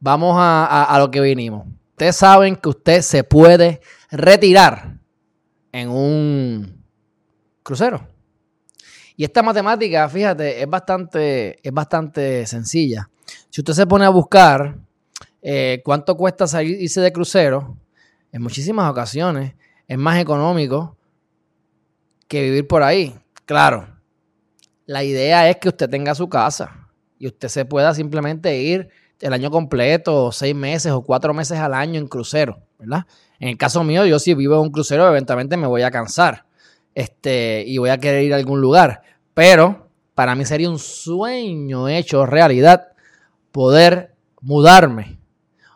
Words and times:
Vamos 0.00 0.36
a, 0.38 0.84
a, 0.84 0.98
lo 0.98 1.10
que 1.10 1.20
vinimos. 1.20 1.66
Ustedes 1.90 2.16
saben 2.16 2.56
que 2.56 2.68
usted 2.68 3.02
se 3.02 3.24
puede 3.24 3.80
retirar 4.10 4.98
en 5.72 5.88
un 5.88 6.84
crucero. 7.62 8.08
Y 9.16 9.24
esta 9.24 9.42
matemática, 9.42 10.08
fíjate, 10.08 10.60
es 10.60 10.68
bastante, 10.68 11.58
es 11.66 11.72
bastante 11.72 12.46
sencilla. 12.46 13.08
Si 13.48 13.60
usted 13.60 13.72
se 13.72 13.86
pone 13.86 14.04
a 14.04 14.08
buscar 14.08 14.76
eh, 15.40 15.80
cuánto 15.84 16.16
cuesta 16.16 16.46
salirse 16.46 17.00
de 17.00 17.12
crucero, 17.12 17.76
en 18.32 18.42
muchísimas 18.42 18.90
ocasiones 18.90 19.54
es 19.88 19.98
más 19.98 20.18
económico 20.18 20.96
que 22.28 22.42
vivir 22.42 22.66
por 22.66 22.82
ahí. 22.82 23.14
Claro, 23.44 23.86
la 24.86 25.04
idea 25.04 25.48
es 25.48 25.56
que 25.56 25.68
usted 25.68 25.88
tenga 25.88 26.14
su 26.14 26.28
casa 26.28 26.88
y 27.18 27.26
usted 27.26 27.48
se 27.48 27.64
pueda 27.64 27.94
simplemente 27.94 28.56
ir 28.58 28.88
el 29.20 29.32
año 29.32 29.50
completo, 29.50 30.26
o 30.26 30.32
seis 30.32 30.54
meses 30.54 30.92
o 30.92 31.02
cuatro 31.02 31.32
meses 31.32 31.58
al 31.58 31.72
año 31.72 31.98
en 31.98 32.08
crucero, 32.08 32.58
¿verdad? 32.78 33.06
En 33.38 33.48
el 33.48 33.56
caso 33.56 33.82
mío, 33.82 34.04
yo 34.04 34.18
si 34.18 34.34
vivo 34.34 34.56
en 34.56 34.60
un 34.60 34.70
crucero, 34.70 35.08
eventualmente 35.08 35.56
me 35.56 35.66
voy 35.66 35.82
a 35.82 35.90
cansar 35.90 36.44
este, 36.94 37.64
y 37.66 37.78
voy 37.78 37.90
a 37.90 37.98
querer 37.98 38.24
ir 38.24 38.34
a 38.34 38.36
algún 38.36 38.60
lugar. 38.60 39.02
Pero 39.32 39.88
para 40.14 40.34
mí 40.34 40.44
sería 40.44 40.68
un 40.68 40.78
sueño 40.78 41.88
hecho 41.88 42.26
realidad 42.26 42.88
poder 43.50 44.14
mudarme 44.40 45.18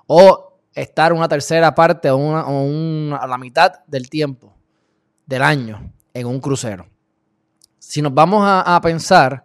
o 0.07 0.48
estar 0.83 1.13
una 1.13 1.29
tercera 1.29 1.75
parte 1.75 2.11
o, 2.11 2.17
una, 2.17 3.17
a 3.17 3.27
la 3.27 3.39
mitad 3.39 3.73
del 3.87 4.09
tiempo 4.09 4.55
del 5.27 5.43
año 5.43 5.93
en 6.15 6.27
un 6.27 6.41
crucero. 6.41 6.87
Si 7.79 8.01
nos 8.03 8.15
vamos 8.15 8.43
a, 8.45 8.81
pensar, 8.83 9.43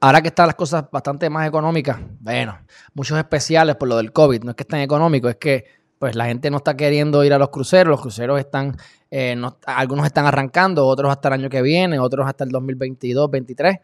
ahora 0.00 0.22
que 0.22 0.28
están 0.28 0.46
las 0.46 0.56
cosas 0.56 0.84
bastante 0.90 1.28
más 1.30 1.46
económicas, 1.46 1.98
bueno, 2.20 2.58
muchos 2.94 3.18
especiales 3.18 3.76
por 3.76 3.88
lo 3.88 3.96
del 3.96 4.12
COVID, 4.12 4.42
no 4.42 4.50
es 4.50 4.56
que 4.56 4.62
estén 4.62 4.80
económicos, 4.80 5.30
es 5.30 5.36
que 5.36 5.64
pues 5.98 6.16
la 6.16 6.26
gente 6.26 6.50
no 6.50 6.58
está 6.58 6.76
queriendo 6.76 7.24
ir 7.24 7.32
a 7.32 7.38
los 7.38 7.50
cruceros, 7.50 7.90
los 7.90 8.00
cruceros 8.00 8.38
están, 8.38 8.76
eh, 9.10 9.36
algunos 9.66 10.06
están 10.06 10.26
arrancando, 10.26 10.86
otros 10.86 11.10
hasta 11.10 11.28
el 11.28 11.34
año 11.34 11.48
que 11.48 11.62
viene, 11.62 11.98
otros 11.98 12.26
hasta 12.26 12.44
el 12.44 12.50
2022, 12.50 13.22
2023, 13.22 13.76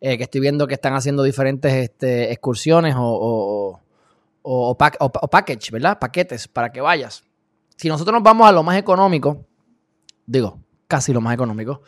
eh, 0.00 0.16
que 0.16 0.22
estoy 0.24 0.40
viendo 0.40 0.66
que 0.66 0.74
están 0.74 0.94
haciendo 0.94 1.22
diferentes 1.22 1.72
este, 1.72 2.30
excursiones 2.30 2.94
o, 2.96 3.00
o, 3.02 3.80
package, 5.30 5.70
¿verdad? 5.70 5.98
Paquetes 5.98 6.48
para 6.48 6.70
que 6.70 6.80
vayas. 6.80 7.24
Si 7.76 7.88
nosotros 7.88 8.14
nos 8.14 8.22
vamos 8.22 8.48
a 8.48 8.52
lo 8.52 8.62
más 8.62 8.78
económico, 8.78 9.46
digo, 10.26 10.60
casi 10.86 11.12
lo 11.12 11.20
más 11.20 11.34
económico, 11.34 11.82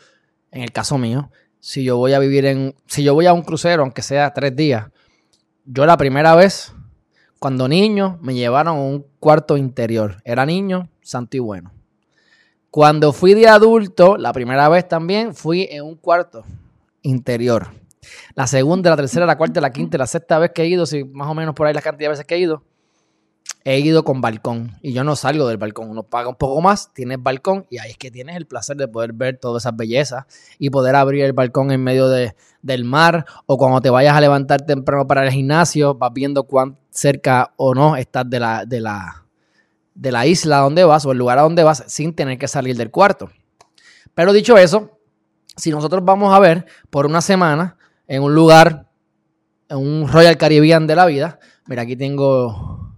en 0.50 0.62
el 0.62 0.72
caso 0.72 0.98
mío, 0.98 1.30
si 1.60 1.84
yo 1.84 1.96
voy 1.96 2.12
a 2.12 2.18
vivir 2.18 2.46
en, 2.46 2.74
si 2.86 3.02
yo 3.02 3.14
voy 3.14 3.26
a 3.26 3.32
un 3.32 3.42
crucero, 3.42 3.82
aunque 3.82 4.02
sea 4.02 4.32
tres 4.32 4.54
días, 4.54 4.90
yo 5.64 5.86
la 5.86 5.96
primera 5.96 6.34
vez 6.34 6.72
cuando 7.38 7.68
niño 7.68 8.18
me 8.20 8.34
llevaron 8.34 8.76
a 8.76 8.80
un 8.80 9.06
cuarto 9.20 9.56
interior. 9.56 10.16
Era 10.24 10.44
niño, 10.44 10.88
santo 11.02 11.36
y 11.36 11.40
bueno. 11.40 11.72
Cuando 12.70 13.12
fui 13.12 13.34
de 13.34 13.48
adulto, 13.48 14.16
la 14.16 14.32
primera 14.32 14.68
vez 14.68 14.88
también 14.88 15.34
fui 15.34 15.68
en 15.70 15.84
un 15.84 15.96
cuarto 15.96 16.44
interior. 17.02 17.68
La 18.34 18.46
segunda, 18.46 18.90
la 18.90 18.96
tercera, 18.96 19.26
la 19.26 19.36
cuarta, 19.36 19.60
la 19.60 19.70
quinta, 19.70 19.98
la 19.98 20.06
sexta 20.06 20.38
vez 20.38 20.52
que 20.54 20.62
he 20.62 20.66
ido, 20.66 20.86
si 20.86 21.04
más 21.04 21.28
o 21.28 21.34
menos 21.34 21.54
por 21.54 21.66
ahí 21.66 21.74
la 21.74 21.82
cantidad 21.82 22.06
de 22.06 22.10
veces 22.10 22.26
que 22.26 22.36
he 22.36 22.38
ido, 22.38 22.62
he 23.64 23.80
ido 23.80 24.04
con 24.04 24.20
balcón 24.20 24.78
y 24.82 24.92
yo 24.92 25.04
no 25.04 25.16
salgo 25.16 25.46
del 25.46 25.58
balcón. 25.58 25.90
Uno 25.90 26.02
paga 26.02 26.28
un 26.28 26.36
poco 26.36 26.60
más, 26.60 26.92
tienes 26.94 27.22
balcón 27.22 27.66
y 27.70 27.78
ahí 27.78 27.90
es 27.90 27.98
que 27.98 28.10
tienes 28.10 28.36
el 28.36 28.46
placer 28.46 28.76
de 28.76 28.88
poder 28.88 29.12
ver 29.12 29.38
todas 29.38 29.62
esas 29.62 29.76
bellezas 29.76 30.24
y 30.58 30.70
poder 30.70 30.96
abrir 30.96 31.24
el 31.24 31.32
balcón 31.32 31.70
en 31.70 31.82
medio 31.82 32.08
de, 32.08 32.34
del 32.62 32.84
mar 32.84 33.26
o 33.46 33.58
cuando 33.58 33.80
te 33.80 33.90
vayas 33.90 34.16
a 34.16 34.20
levantar 34.20 34.62
temprano 34.62 35.06
para 35.06 35.24
el 35.24 35.32
gimnasio, 35.32 35.94
vas 35.94 36.12
viendo 36.12 36.44
cuán 36.44 36.78
cerca 36.90 37.52
o 37.56 37.74
no 37.74 37.96
estás 37.96 38.28
de 38.28 38.40
la, 38.40 38.64
de 38.64 38.80
la, 38.80 39.26
de 39.94 40.12
la 40.12 40.26
isla 40.26 40.58
donde 40.58 40.84
vas 40.84 41.04
o 41.04 41.12
el 41.12 41.18
lugar 41.18 41.38
a 41.38 41.42
donde 41.42 41.62
vas 41.62 41.84
sin 41.88 42.14
tener 42.14 42.38
que 42.38 42.48
salir 42.48 42.76
del 42.76 42.90
cuarto. 42.90 43.30
Pero 44.14 44.32
dicho 44.32 44.56
eso, 44.56 44.98
si 45.56 45.70
nosotros 45.70 46.04
vamos 46.04 46.34
a 46.34 46.38
ver 46.38 46.66
por 46.90 47.06
una 47.06 47.20
semana 47.20 47.77
en 48.08 48.22
un 48.22 48.34
lugar, 48.34 48.88
en 49.68 49.78
un 49.78 50.08
Royal 50.08 50.36
Caribbean 50.36 50.88
de 50.88 50.96
la 50.96 51.06
vida, 51.06 51.38
mira, 51.66 51.82
aquí 51.82 51.94
tengo 51.94 52.88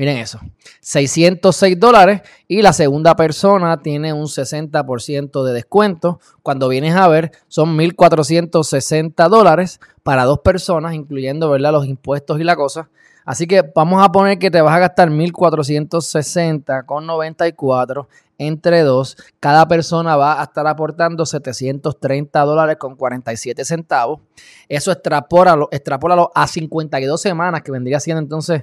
Miren 0.00 0.16
eso, 0.16 0.40
606 0.80 1.78
dólares 1.78 2.22
y 2.48 2.62
la 2.62 2.72
segunda 2.72 3.14
persona 3.16 3.82
tiene 3.82 4.14
un 4.14 4.28
60% 4.28 5.44
de 5.44 5.52
descuento. 5.52 6.20
Cuando 6.42 6.68
vienes 6.68 6.96
a 6.96 7.06
ver, 7.06 7.32
son 7.48 7.76
1.460 7.76 9.28
dólares 9.28 9.78
para 10.02 10.24
dos 10.24 10.38
personas, 10.38 10.94
incluyendo 10.94 11.50
¿verdad? 11.50 11.72
los 11.72 11.84
impuestos 11.84 12.40
y 12.40 12.44
la 12.44 12.56
cosa. 12.56 12.88
Así 13.26 13.46
que 13.46 13.60
vamos 13.74 14.02
a 14.02 14.10
poner 14.10 14.38
que 14.38 14.50
te 14.50 14.62
vas 14.62 14.74
a 14.74 14.78
gastar 14.78 15.10
1.460 15.10 16.86
con 16.86 17.04
94 17.04 18.08
entre 18.40 18.82
dos. 18.82 19.16
Cada 19.38 19.68
persona 19.68 20.16
va 20.16 20.40
a 20.40 20.44
estar 20.44 20.66
aportando 20.66 21.26
730 21.26 22.40
dólares 22.40 22.78
con 22.78 22.96
47 22.96 23.66
centavos. 23.66 24.20
Eso 24.66 24.90
extrapólalo, 24.90 25.68
extrapólalo 25.70 26.32
a 26.34 26.46
52 26.46 27.20
semanas, 27.20 27.60
que 27.60 27.70
vendría 27.70 28.00
siendo 28.00 28.22
entonces 28.22 28.62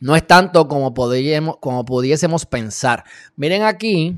no 0.00 0.16
es 0.16 0.26
tanto 0.26 0.66
como, 0.66 0.94
podríamos, 0.94 1.58
como 1.58 1.84
pudiésemos 1.84 2.46
pensar. 2.46 3.04
Miren 3.36 3.62
aquí, 3.62 4.16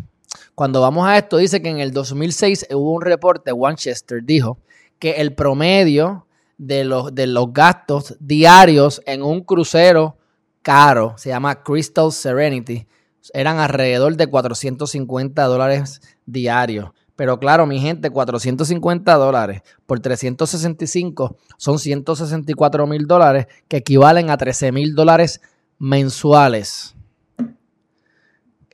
cuando 0.54 0.80
vamos 0.80 1.06
a 1.06 1.18
esto, 1.18 1.38
dice 1.38 1.60
que 1.60 1.68
en 1.68 1.80
el 1.80 1.92
2006 1.92 2.68
hubo 2.72 2.92
un 2.92 3.02
reporte, 3.02 3.52
Winchester 3.52 4.22
dijo 4.22 4.58
que 4.98 5.12
el 5.12 5.34
promedio 5.34 6.26
de 6.58 6.84
los, 6.84 7.14
de 7.14 7.26
los 7.26 7.52
gastos 7.52 8.16
diarios 8.20 9.02
en 9.06 9.22
un 9.22 9.42
crucero 9.42 10.16
caro, 10.62 11.14
se 11.16 11.30
llama 11.30 11.62
Crystal 11.62 12.12
Serenity, 12.12 12.86
eran 13.32 13.58
alrededor 13.58 14.16
de 14.16 14.26
450 14.26 15.44
dólares 15.44 16.00
diarios. 16.26 16.90
Pero 17.16 17.38
claro, 17.38 17.66
mi 17.66 17.80
gente, 17.80 18.10
450 18.10 19.14
dólares 19.14 19.62
por 19.86 20.00
365 20.00 21.36
son 21.56 21.78
164 21.78 22.86
mil 22.86 23.06
dólares 23.06 23.46
que 23.68 23.78
equivalen 23.78 24.30
a 24.30 24.36
13 24.36 24.72
mil 24.72 24.94
dólares 24.94 25.40
mensuales. 25.78 26.96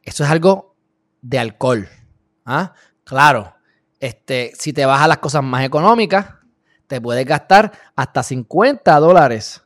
Eso 0.03 0.25
es 0.25 0.31
algo 0.31 0.70
de 1.23 1.39
alcohol. 1.39 1.89
¿ah? 2.45 2.75
Claro, 3.05 3.55
este, 3.99 4.53
si 4.59 4.73
te 4.73 4.87
vas 4.87 5.03
a 5.03 5.09
las 5.09 5.19
cosas 5.19 5.43
más 5.43 5.65
económicas, 5.65 6.29
te 6.87 7.01
puedes 7.01 7.27
gastar 7.27 7.73
hasta 7.95 8.23
50 8.23 8.99
dólares 8.99 9.63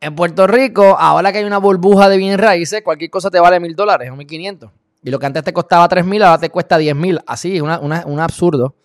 En 0.00 0.14
Puerto 0.14 0.46
Rico, 0.46 0.96
ahora 0.98 1.32
que 1.32 1.38
hay 1.38 1.44
una 1.44 1.58
burbuja 1.58 2.08
de 2.08 2.18
bienes 2.18 2.38
raíces, 2.38 2.82
cualquier 2.82 3.10
cosa 3.10 3.30
te 3.30 3.40
vale 3.40 3.58
1.000 3.58 3.74
dólares 3.74 4.10
o 4.10 4.14
1.500. 4.14 4.70
Y 5.08 5.10
lo 5.10 5.18
que 5.18 5.24
antes 5.24 5.42
te 5.42 5.54
costaba 5.54 5.88
3.000, 5.88 6.22
ahora 6.22 6.38
te 6.38 6.50
cuesta 6.50 6.78
10.000. 6.78 7.22
Así, 7.26 7.56
es 7.56 7.62
un 7.62 8.20
absurdo. 8.20 8.76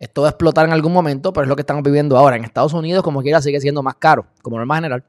Esto 0.00 0.22
va 0.22 0.26
a 0.26 0.30
explotar 0.30 0.66
en 0.66 0.72
algún 0.72 0.92
momento, 0.92 1.32
pero 1.32 1.44
es 1.44 1.48
lo 1.48 1.54
que 1.54 1.62
estamos 1.62 1.84
viviendo 1.84 2.18
ahora. 2.18 2.34
En 2.34 2.42
Estados 2.42 2.72
Unidos, 2.72 3.04
como 3.04 3.22
quiera, 3.22 3.40
sigue 3.40 3.60
siendo 3.60 3.80
más 3.80 3.94
caro, 3.94 4.26
como 4.42 4.56
norma 4.56 4.74
general 4.74 5.04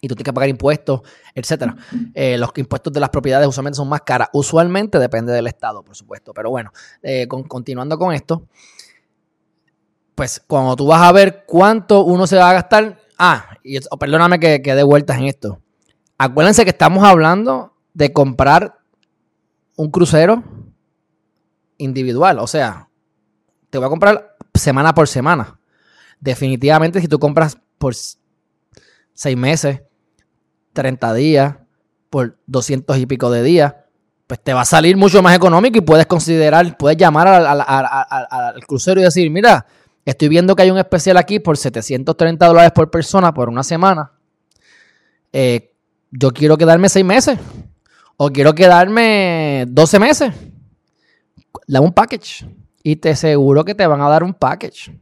y 0.00 0.08
tú 0.08 0.14
tienes 0.14 0.24
que 0.24 0.32
pagar 0.32 0.48
impuestos, 0.48 1.02
etcétera. 1.34 1.76
Eh, 2.14 2.38
los 2.38 2.48
impuestos 2.56 2.90
de 2.94 3.00
las 3.00 3.10
propiedades 3.10 3.46
usualmente 3.46 3.76
son 3.76 3.90
más 3.90 4.00
caras. 4.00 4.30
Usualmente 4.32 4.98
depende 4.98 5.34
del 5.34 5.46
estado, 5.46 5.82
por 5.82 5.94
supuesto. 5.94 6.32
Pero 6.32 6.48
bueno, 6.48 6.72
eh, 7.02 7.28
continuando 7.28 7.98
con 7.98 8.14
esto, 8.14 8.46
pues 10.14 10.42
cuando 10.46 10.76
tú 10.76 10.86
vas 10.86 11.02
a 11.02 11.12
ver 11.12 11.44
cuánto 11.46 12.04
uno 12.04 12.26
se 12.26 12.36
va 12.36 12.48
a 12.48 12.54
gastar, 12.54 12.96
ah, 13.18 13.50
y 13.62 13.76
oh, 13.90 13.98
perdóname 13.98 14.40
que, 14.40 14.62
que 14.62 14.74
dé 14.74 14.82
vueltas 14.82 15.18
en 15.18 15.24
esto. 15.26 15.60
Acuérdense 16.16 16.64
que 16.64 16.70
estamos 16.70 17.04
hablando 17.04 17.74
de 17.92 18.14
comprar 18.14 18.79
un 19.80 19.90
crucero 19.90 20.44
individual, 21.78 22.38
o 22.38 22.46
sea, 22.46 22.90
te 23.70 23.78
voy 23.78 23.86
a 23.86 23.88
comprar 23.88 24.36
semana 24.52 24.94
por 24.94 25.08
semana. 25.08 25.58
Definitivamente, 26.20 27.00
si 27.00 27.08
tú 27.08 27.18
compras 27.18 27.56
por 27.78 27.94
seis 27.94 29.36
meses, 29.38 29.80
30 30.74 31.14
días, 31.14 31.56
por 32.10 32.36
200 32.46 32.98
y 32.98 33.06
pico 33.06 33.30
de 33.30 33.42
días, 33.42 33.74
pues 34.26 34.38
te 34.42 34.52
va 34.52 34.60
a 34.60 34.66
salir 34.66 34.98
mucho 34.98 35.22
más 35.22 35.34
económico 35.34 35.78
y 35.78 35.80
puedes 35.80 36.04
considerar, 36.04 36.76
puedes 36.76 36.98
llamar 36.98 37.28
al, 37.28 38.66
crucero 38.66 39.00
y 39.00 39.04
decir, 39.04 39.30
mira, 39.30 39.64
estoy 40.04 40.28
viendo 40.28 40.54
que 40.54 40.64
hay 40.64 40.70
un 40.70 40.78
especial 40.78 41.16
aquí 41.16 41.38
por 41.38 41.56
730 41.56 42.46
dólares 42.46 42.72
por 42.72 42.90
persona 42.90 43.32
por 43.32 43.48
una 43.48 43.62
semana. 43.62 44.12
Eh, 45.32 45.72
yo 46.10 46.32
quiero 46.32 46.58
quedarme 46.58 46.90
seis 46.90 47.06
meses 47.06 47.38
o 48.22 48.30
quiero 48.30 48.54
quedarme 48.54 49.64
12 49.66 49.98
meses. 49.98 50.34
Da 51.66 51.80
un 51.80 51.90
package 51.90 52.46
y 52.82 52.96
te 52.96 53.10
aseguro 53.10 53.64
que 53.64 53.74
te 53.74 53.86
van 53.86 54.02
a 54.02 54.10
dar 54.10 54.22
un 54.22 54.34
package 54.34 54.92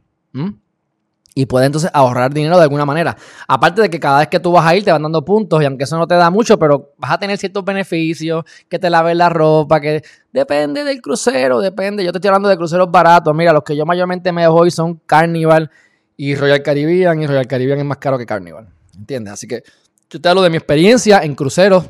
y 1.35 1.45
puedes 1.45 1.65
entonces 1.65 1.91
ahorrar 1.93 2.33
dinero 2.33 2.55
de 2.55 2.63
alguna 2.63 2.85
manera. 2.85 3.17
Aparte 3.45 3.81
de 3.81 3.89
que 3.89 3.99
cada 3.99 4.19
vez 4.19 4.29
que 4.29 4.39
tú 4.39 4.53
vas 4.53 4.65
a 4.65 4.73
ir 4.73 4.85
te 4.85 4.91
van 4.93 5.03
dando 5.03 5.25
puntos 5.25 5.61
y 5.61 5.65
aunque 5.65 5.83
eso 5.83 5.97
no 5.97 6.07
te 6.07 6.15
da 6.15 6.29
mucho, 6.29 6.57
pero 6.57 6.93
vas 6.97 7.11
a 7.11 7.17
tener 7.19 7.37
ciertos 7.37 7.65
beneficios, 7.65 8.45
que 8.69 8.79
te 8.79 8.89
laves 8.89 9.17
la 9.17 9.27
ropa, 9.27 9.81
que 9.81 10.01
depende 10.31 10.85
del 10.85 11.01
crucero, 11.01 11.59
depende. 11.59 12.05
Yo 12.05 12.13
te 12.13 12.19
estoy 12.19 12.29
hablando 12.29 12.47
de 12.47 12.55
cruceros 12.55 12.89
baratos. 12.89 13.35
Mira, 13.35 13.51
los 13.51 13.63
que 13.63 13.75
yo 13.75 13.85
mayormente 13.85 14.31
me 14.31 14.47
voy 14.47 14.71
son 14.71 14.95
Carnival 15.05 15.69
y 16.15 16.35
Royal 16.35 16.63
Caribbean 16.63 17.21
y 17.21 17.27
Royal 17.27 17.47
Caribbean 17.47 17.79
es 17.79 17.85
más 17.85 17.97
caro 17.97 18.17
que 18.17 18.25
Carnival. 18.25 18.69
¿Entiendes? 18.95 19.33
Así 19.33 19.45
que 19.45 19.63
yo 20.09 20.21
te 20.21 20.29
hablo 20.29 20.41
de 20.41 20.49
mi 20.49 20.55
experiencia 20.55 21.19
en 21.21 21.35
cruceros 21.35 21.85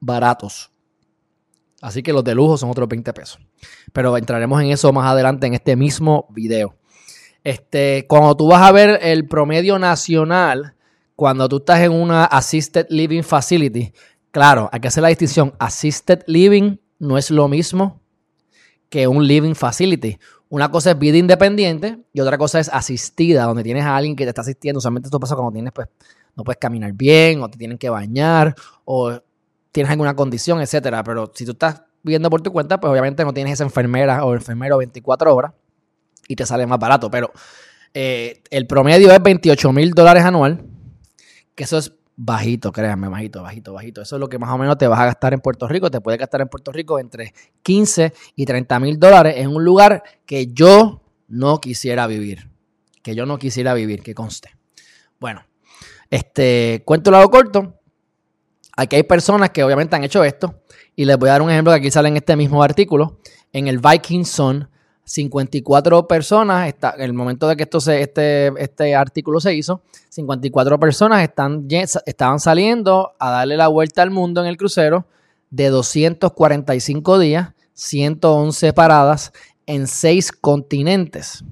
baratos. 0.00 0.70
Así 1.80 2.02
que 2.02 2.12
los 2.12 2.24
de 2.24 2.34
lujo 2.34 2.56
son 2.56 2.70
otros 2.70 2.88
20 2.88 3.12
pesos. 3.12 3.40
Pero 3.92 4.16
entraremos 4.16 4.60
en 4.62 4.70
eso 4.70 4.92
más 4.92 5.10
adelante 5.10 5.46
en 5.46 5.54
este 5.54 5.76
mismo 5.76 6.26
video. 6.30 6.76
Este, 7.44 8.06
cuando 8.08 8.36
tú 8.36 8.48
vas 8.48 8.62
a 8.62 8.72
ver 8.72 8.98
el 9.02 9.28
promedio 9.28 9.78
nacional, 9.78 10.74
cuando 11.14 11.48
tú 11.48 11.58
estás 11.58 11.80
en 11.80 11.92
una 11.92 12.24
Assisted 12.24 12.86
Living 12.90 13.22
Facility, 13.22 13.92
claro, 14.30 14.68
hay 14.72 14.80
que 14.80 14.88
hacer 14.88 15.02
la 15.02 15.08
distinción. 15.08 15.54
Assisted 15.58 16.22
Living 16.26 16.78
no 16.98 17.16
es 17.16 17.30
lo 17.30 17.48
mismo 17.48 18.00
que 18.88 19.06
un 19.06 19.26
Living 19.26 19.54
Facility. 19.54 20.18
Una 20.48 20.70
cosa 20.70 20.92
es 20.92 20.98
vida 20.98 21.18
independiente 21.18 21.98
y 22.12 22.20
otra 22.20 22.38
cosa 22.38 22.58
es 22.58 22.68
asistida, 22.70 23.44
donde 23.44 23.62
tienes 23.62 23.84
a 23.84 23.96
alguien 23.96 24.16
que 24.16 24.24
te 24.24 24.30
está 24.30 24.40
asistiendo. 24.40 24.80
Solamente 24.80 25.08
esto 25.08 25.20
pasa 25.20 25.34
cuando 25.34 25.52
tienes, 25.52 25.72
pues, 25.72 25.88
no 26.34 26.42
puedes 26.42 26.58
caminar 26.58 26.92
bien, 26.92 27.42
o 27.42 27.50
te 27.50 27.58
tienen 27.58 27.78
que 27.78 27.90
bañar, 27.90 28.54
o 28.84 29.20
tienes 29.72 29.90
alguna 29.90 30.14
condición, 30.14 30.60
etcétera. 30.60 31.02
Pero 31.04 31.30
si 31.34 31.44
tú 31.44 31.52
estás 31.52 31.82
viviendo 32.02 32.30
por 32.30 32.40
tu 32.40 32.52
cuenta, 32.52 32.80
pues 32.80 32.90
obviamente 32.90 33.24
no 33.24 33.32
tienes 33.32 33.54
esa 33.54 33.64
enfermera 33.64 34.24
o 34.24 34.34
enfermero 34.34 34.78
24 34.78 35.34
horas 35.34 35.52
y 36.26 36.36
te 36.36 36.46
sale 36.46 36.66
más 36.66 36.78
barato. 36.78 37.10
Pero 37.10 37.32
eh, 37.94 38.42
el 38.50 38.66
promedio 38.66 39.10
es 39.10 39.22
28 39.22 39.72
mil 39.72 39.90
dólares 39.92 40.24
anual, 40.24 40.64
que 41.54 41.64
eso 41.64 41.78
es 41.78 41.92
bajito, 42.20 42.72
créanme, 42.72 43.08
bajito, 43.08 43.42
bajito, 43.42 43.72
bajito. 43.72 44.02
Eso 44.02 44.16
es 44.16 44.20
lo 44.20 44.28
que 44.28 44.38
más 44.38 44.50
o 44.50 44.58
menos 44.58 44.76
te 44.76 44.88
vas 44.88 44.98
a 45.00 45.06
gastar 45.06 45.32
en 45.32 45.40
Puerto 45.40 45.68
Rico. 45.68 45.90
Te 45.90 46.00
puedes 46.00 46.18
gastar 46.18 46.40
en 46.40 46.48
Puerto 46.48 46.72
Rico 46.72 46.98
entre 46.98 47.32
15 47.62 48.12
y 48.34 48.44
30 48.44 48.80
mil 48.80 48.98
dólares 48.98 49.34
en 49.38 49.48
un 49.48 49.64
lugar 49.64 50.02
que 50.26 50.48
yo 50.48 51.02
no 51.28 51.60
quisiera 51.60 52.06
vivir. 52.06 52.50
Que 53.02 53.14
yo 53.14 53.24
no 53.24 53.38
quisiera 53.38 53.72
vivir, 53.72 54.02
que 54.02 54.14
conste. 54.14 54.50
Bueno, 55.20 55.44
este 56.10 56.82
cuento 56.84 57.10
lado 57.10 57.30
corto. 57.30 57.77
Aquí 58.80 58.94
hay 58.94 59.02
personas 59.02 59.50
que 59.50 59.64
obviamente 59.64 59.96
han 59.96 60.04
hecho 60.04 60.22
esto. 60.22 60.54
Y 60.94 61.04
les 61.04 61.18
voy 61.18 61.28
a 61.28 61.32
dar 61.32 61.42
un 61.42 61.50
ejemplo 61.50 61.72
que 61.72 61.78
aquí 61.78 61.90
sale 61.90 62.10
en 62.10 62.16
este 62.16 62.36
mismo 62.36 62.62
artículo. 62.62 63.18
En 63.52 63.66
el 63.66 63.80
Viking 63.80 64.24
Sun 64.24 64.68
54 65.02 66.06
personas, 66.06 66.68
está, 66.68 66.94
en 66.96 67.02
el 67.02 67.12
momento 67.12 67.48
de 67.48 67.56
que 67.56 67.64
esto 67.64 67.80
se, 67.80 68.02
este, 68.02 68.52
este 68.62 68.94
artículo 68.94 69.40
se 69.40 69.52
hizo, 69.52 69.82
54 70.10 70.78
personas 70.78 71.24
están, 71.24 71.66
estaban 72.06 72.38
saliendo 72.38 73.16
a 73.18 73.32
darle 73.32 73.56
la 73.56 73.66
vuelta 73.66 74.02
al 74.02 74.12
mundo 74.12 74.42
en 74.42 74.46
el 74.46 74.56
crucero 74.56 75.06
de 75.50 75.70
245 75.70 77.18
días, 77.18 77.48
111 77.72 78.72
paradas 78.74 79.32
en 79.66 79.88
6 79.88 80.30
continentes. 80.30 81.42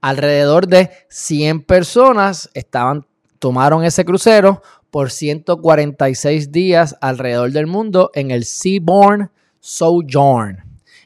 Alrededor 0.00 0.66
de 0.66 0.90
100 1.08 1.62
personas 1.62 2.50
estaban, 2.52 3.06
tomaron 3.38 3.84
ese 3.84 4.04
crucero 4.04 4.60
por 4.92 5.10
146 5.10 6.52
días 6.52 6.94
alrededor 7.00 7.50
del 7.50 7.66
mundo 7.66 8.10
en 8.12 8.30
el 8.30 8.44
Seaborn 8.44 9.30
Sojourn 9.58 10.62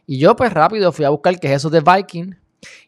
Y 0.08 0.18
yo 0.18 0.34
pues 0.34 0.52
rápido 0.52 0.90
fui 0.90 1.04
a 1.04 1.10
buscar 1.10 1.38
qué 1.38 1.46
es 1.46 1.58
eso 1.58 1.70
de 1.70 1.80
Viking. 1.80 2.34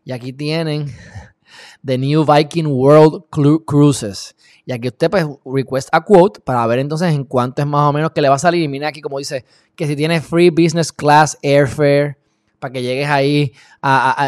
Y 0.05 0.11
aquí 0.11 0.33
tienen 0.33 0.93
The 1.87 1.99
New 1.99 2.27
Viking 2.27 2.67
World 2.67 3.27
Cruises. 3.65 4.35
Y 4.67 4.73
aquí 4.73 4.89
usted 4.89 5.09
pues 5.09 5.25
request 5.45 5.89
a 5.93 6.05
quote 6.05 6.41
para 6.41 6.67
ver 6.67 6.81
entonces 6.81 7.15
en 7.15 7.23
cuánto 7.23 7.63
es 7.63 7.69
más 7.69 7.89
o 7.89 7.93
menos 7.93 8.11
que 8.11 8.21
le 8.21 8.29
va 8.29 8.35
a 8.35 8.41
salir. 8.41 8.65
Y 8.65 8.69
mira 8.69 8.89
aquí 8.89 9.01
como 9.01 9.21
dice 9.21 9.45
que 9.77 9.87
si 9.87 9.95
tiene 9.95 10.21
free 10.21 10.51
business 10.51 10.93
class 10.93 11.39
airfare 11.45 12.19
para 12.59 12.73
que 12.73 12.83
llegues 12.83 13.09
ahí 13.09 13.53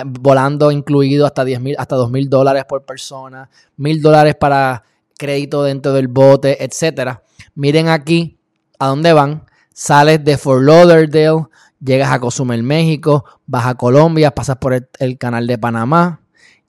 volando 0.06 0.70
incluido 0.70 1.26
hasta 1.26 1.44
10 1.44 1.60
mil, 1.60 1.74
hasta 1.80 1.96
2 1.96 2.12
mil 2.12 2.30
dólares 2.30 2.64
por 2.64 2.84
persona, 2.84 3.50
mil 3.76 4.00
dólares 4.00 4.36
para 4.36 4.84
crédito 5.20 5.62
dentro 5.62 5.92
del 5.92 6.08
bote, 6.08 6.64
etcétera. 6.64 7.22
Miren 7.54 7.88
aquí 7.88 8.38
a 8.78 8.86
dónde 8.86 9.12
van. 9.12 9.44
Sales 9.74 10.24
de 10.24 10.38
Fort 10.38 10.62
Lauderdale, 10.62 11.46
llegas 11.78 12.10
a 12.10 12.18
Cozumel, 12.18 12.62
México, 12.62 13.24
vas 13.46 13.66
a 13.66 13.74
Colombia, 13.74 14.30
pasas 14.34 14.56
por 14.56 14.88
el 14.98 15.18
canal 15.18 15.46
de 15.46 15.58
Panamá, 15.58 16.20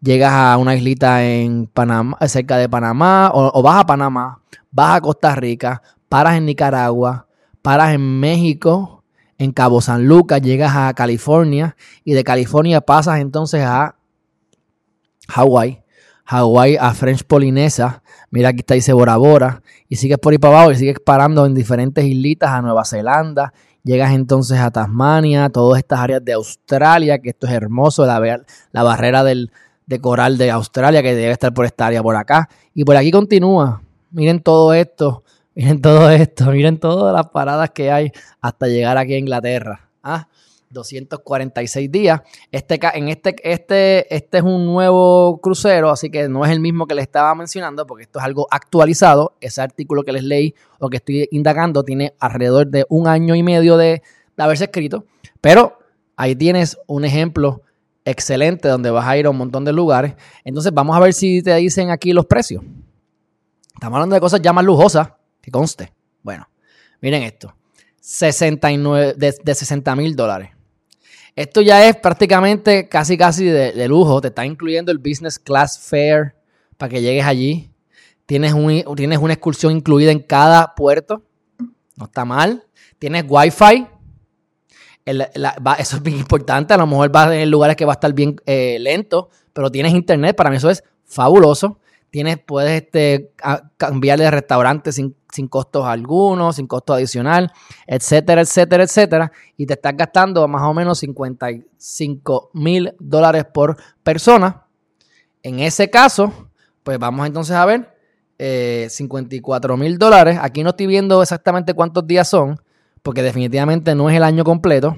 llegas 0.01 0.34
a 0.34 0.58
una 0.58 0.75
islita 0.75 1.24
en 1.25 1.67
Panamá, 1.67 2.17
cerca 2.27 2.58
de 2.58 2.70
Panamá, 2.70 3.31
o, 3.34 3.62
vas 3.63 3.81
a 3.81 3.86
Panamá, 3.86 4.41
vas 4.70 4.98
a 4.98 5.01
Costa 5.01 5.36
Rica, 5.36 5.81
paras 6.10 6.36
en 6.36 6.46
Nicaragua, 6.46 7.27
paras 7.62 7.93
en 7.93 8.20
México, 8.20 9.03
en 9.38 9.51
Cabo 9.51 9.81
San 9.81 10.05
Lucas, 10.08 10.41
llegas 10.41 10.75
a 10.75 10.93
California 10.93 11.75
y 12.03 12.13
de 12.13 12.24
California 12.24 12.81
pasas 12.81 13.20
entonces 13.20 13.63
a 13.65 13.96
Hawái, 15.27 15.81
Hawái 16.25 16.77
a 16.77 16.93
French 16.93 17.24
Polinesia, 17.24 18.03
mira 18.32 18.50
aquí 18.50 18.60
está 18.60 18.74
dice 18.74 18.94
Bora 18.94 19.18
Bora, 19.18 19.62
y 19.88 19.98
sigues 19.98 20.18
por 20.18 20.34
ahí 20.34 20.40
para 20.40 20.56
abajo 20.56 20.72
y 20.72 20.76
sigues 20.76 21.00
parando 21.00 21.46
en 21.46 21.54
diferentes 21.54 22.04
islitas 22.04 22.50
a 22.50 22.62
Nueva 22.62 22.84
Zelanda, 22.86 23.54
llegas 23.84 24.14
entonces 24.14 24.60
a 24.60 24.72
Tasmania, 24.72 25.50
todas 25.50 25.80
estas 25.80 26.00
áreas 26.00 26.26
de 26.26 26.34
Australia, 26.34 27.20
que 27.20 27.30
esto 27.30 27.48
es 27.48 27.54
hermoso, 27.54 28.06
la, 28.06 28.42
la 28.72 28.84
barrera 28.84 29.24
del, 29.24 29.52
de 29.92 30.00
coral 30.00 30.38
de 30.38 30.50
Australia 30.50 31.04
que 31.04 31.14
debe 31.14 31.32
estar 31.32 31.54
por 31.54 31.66
esta 31.66 31.88
área 31.88 32.02
por 32.02 32.16
acá. 32.16 32.50
Y 32.74 32.86
por 32.86 32.96
aquí 32.96 33.12
continúa. 33.12 33.82
Miren 34.12 34.42
todo 34.42 34.74
esto, 34.74 35.24
miren 35.54 35.82
todo 35.82 36.10
esto, 36.10 36.46
miren 36.52 36.80
todas 36.80 37.14
las 37.14 37.28
paradas 37.28 37.72
que 37.72 37.92
hay 37.92 38.12
hasta 38.40 38.68
llegar 38.68 38.98
aquí 38.98 39.14
a 39.14 39.18
Inglaterra. 39.18 39.90
¿Ah? 40.02 40.28
246 40.72 41.92
días. 41.92 42.22
Este, 42.51 42.80
en 42.94 43.10
este, 43.10 43.36
este, 43.44 44.13
este 44.13 44.38
es 44.38 44.44
un 44.44 44.66
nuevo 44.66 45.40
crucero, 45.42 45.90
así 45.90 46.10
que 46.10 46.28
no 46.28 46.46
es 46.46 46.51
el 46.51 46.60
mismo 46.60 46.88
que 46.88 46.96
les 46.96 47.04
estaba 47.04 47.34
mencionando, 47.36 47.86
porque 47.86 48.04
esto 48.04 48.20
es 48.20 48.25
algo 48.25 48.48
actualizado. 48.50 49.36
Ese 49.42 49.62
artículo 49.62 50.04
que 50.04 50.12
les 50.12 50.24
leí 50.24 50.56
o 50.80 50.90
que 50.90 50.98
estoy 50.98 51.28
indagando 51.32 51.84
tiene 51.84 52.13
alrededor 52.20 52.68
de 52.68 52.86
un 52.90 53.08
año 53.08 53.36
y 53.36 53.44
medio 53.44 53.78
de, 53.78 54.01
haberse 54.38 54.66
escrito. 54.66 55.06
Pero 55.40 55.78
ahí 56.16 56.36
tienes 56.36 56.78
un 56.88 57.06
ejemplo 57.06 57.62
excelente 58.06 58.68
donde 58.68 58.90
vas 58.90 59.08
a 59.08 59.16
ir 59.18 59.28
a 59.28 59.30
un 59.30 59.38
montón 59.38 59.66
de 59.66 59.74
lugares. 59.74 60.16
Entonces 60.44 60.74
vamos 60.74 60.96
a 60.96 61.00
ver 61.00 61.13
si 61.13 61.44
te 61.44 61.54
dicen 61.56 61.92
aquí 61.92 62.12
los 62.12 62.25
precios. 62.25 62.63
Estamos 63.74 63.98
hablando 63.98 64.16
de 64.16 64.20
cosas 64.20 64.42
ya 64.42 64.54
más 64.54 64.66
lujosas, 64.66 65.10
que 65.42 65.51
conste. 65.51 65.94
Bueno, 66.24 66.48
miren 67.01 67.24
esto. 67.24 67.54
69, 68.00 69.13
de, 69.16 69.36
de 69.44 69.56
60 69.56 69.96
mil 69.96 70.16
dólares. 70.16 70.50
Esto 71.36 71.62
ya 71.62 71.88
es 71.88 71.96
prácticamente 71.96 72.88
casi 72.90 73.18
casi 73.18 73.46
de, 73.46 73.88
lujo. 73.88 74.22
Te 74.22 74.30
está 74.30 74.46
incluyendo 74.46 74.92
el 74.92 74.98
Business 74.98 75.40
Class 75.40 75.80
Fare 75.80 76.34
para 76.78 76.90
que 76.90 77.02
llegues 77.02 77.26
allí. 77.26 77.72
Tienes, 78.26 78.54
un, 78.54 78.84
tienes 78.96 79.20
una 79.20 79.34
excursión 79.34 79.74
incluida 79.74 80.12
en 80.12 80.20
cada 80.20 80.76
puerto. 80.76 81.24
No 81.96 82.06
está 82.06 82.26
mal. 82.26 82.64
Tienes 83.00 83.26
Wi-Fi 83.28 83.88
eso 85.06 85.96
es 85.98 86.04
bien 86.04 86.18
importante. 86.18 86.74
A 86.74 86.78
lo 86.78 86.88
mejor 86.88 87.10
vas 87.10 87.32
en 87.32 87.50
lugares 87.50 87.76
que 87.76 87.86
va 87.86 87.94
a 87.94 87.96
estar 87.96 88.14
bien 88.14 88.36
eh, 88.46 88.78
lento, 88.80 89.30
pero 89.54 89.72
tienes 89.72 89.94
internet. 89.94 90.36
Para 90.36 90.50
mí 90.50 90.58
eso 90.58 90.70
es 90.70 90.84
fabuloso. 91.06 91.80
Tienes, 92.10 92.40
puedes 92.40 92.82
este, 92.82 93.32
cambiar 93.78 94.20
de 94.20 94.30
restaurante 94.30 94.92
sin, 94.92 95.16
sin 95.32 95.48
costos 95.48 95.86
algunos, 95.86 96.58
sin 96.58 96.68
costo 96.68 96.94
adicional, 96.94 97.52
etcétera, 97.88 98.42
etcétera, 98.42 98.84
etcétera. 98.84 99.32
Y 99.58 99.66
te 99.66 99.74
estás 99.74 99.96
gastando 99.96 100.48
más 100.48 100.64
o 100.64 100.74
menos 100.74 101.00
55 101.00 102.52
mil 102.54 102.94
dólares 103.00 103.46
por 103.46 103.78
persona. 104.04 104.66
En 105.44 105.60
ese 105.60 105.90
caso, 105.90 106.50
pues 106.84 107.00
vamos 107.00 107.26
entonces 107.26 107.56
a 107.56 107.66
ver 107.66 107.92
54 108.90 109.74
eh, 109.74 109.78
mil 109.78 109.98
dólares. 109.98 110.38
Aquí 110.42 110.64
no 110.64 110.72
estoy 110.72 110.88
viendo 110.88 111.22
exactamente 111.22 111.74
cuántos 111.74 112.08
días 112.08 112.28
son, 112.28 112.60
porque 113.04 113.22
definitivamente 113.22 113.94
no 113.96 114.10
es 114.10 114.18
el 114.18 114.24
año 114.24 114.44
completo. 114.44 114.98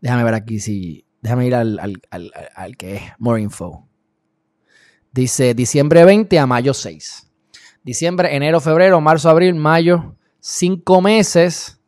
Déjame 0.00 0.24
ver 0.24 0.34
aquí 0.34 0.58
si. 0.58 1.04
Déjame 1.20 1.46
ir 1.46 1.54
al, 1.54 1.80
al, 2.10 2.76
que 2.76 2.96
es 2.96 3.02
More 3.18 3.40
Info. 3.40 3.88
Dice 5.10 5.54
diciembre 5.54 6.04
20 6.04 6.38
a 6.38 6.46
mayo 6.46 6.74
6. 6.74 7.30
Diciembre, 7.84 8.34
enero, 8.34 8.60
febrero, 8.60 9.00
marzo, 9.00 9.30
abril, 9.30 9.54
mayo, 9.54 10.16
cinco 10.40 11.00
meses. 11.00 11.78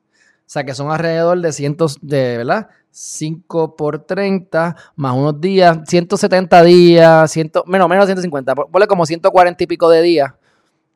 O 0.40 0.48
sea 0.48 0.62
que 0.62 0.74
son 0.74 0.90
alrededor 0.90 1.40
de 1.40 1.52
cientos 1.52 1.98
de, 2.00 2.36
¿verdad? 2.36 2.68
5 2.98 3.76
por 3.76 3.98
30, 4.06 4.74
más 4.94 5.14
unos 5.14 5.38
días, 5.38 5.80
170 5.86 6.62
días, 6.62 7.30
100, 7.30 7.52
menos, 7.66 7.88
menos 7.90 8.06
150, 8.06 8.54
ponle 8.54 8.86
como 8.86 9.04
140 9.04 9.64
y 9.64 9.66
pico 9.66 9.90
de 9.90 10.00
días, 10.00 10.32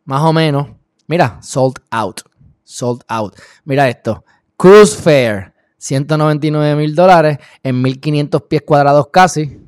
más 0.06 0.22
o 0.22 0.32
menos. 0.32 0.68
Mira, 1.06 1.38
sold 1.42 1.78
out, 1.90 2.22
sold 2.64 3.02
out. 3.06 3.34
Mira 3.66 3.86
esto, 3.86 4.24
Cruise 4.56 4.96
Fare, 4.96 5.52
199 5.76 6.74
mil 6.76 6.94
dólares 6.94 7.36
en 7.62 7.82
1500 7.82 8.42
pies 8.42 8.62
cuadrados 8.62 9.08
casi. 9.12 9.60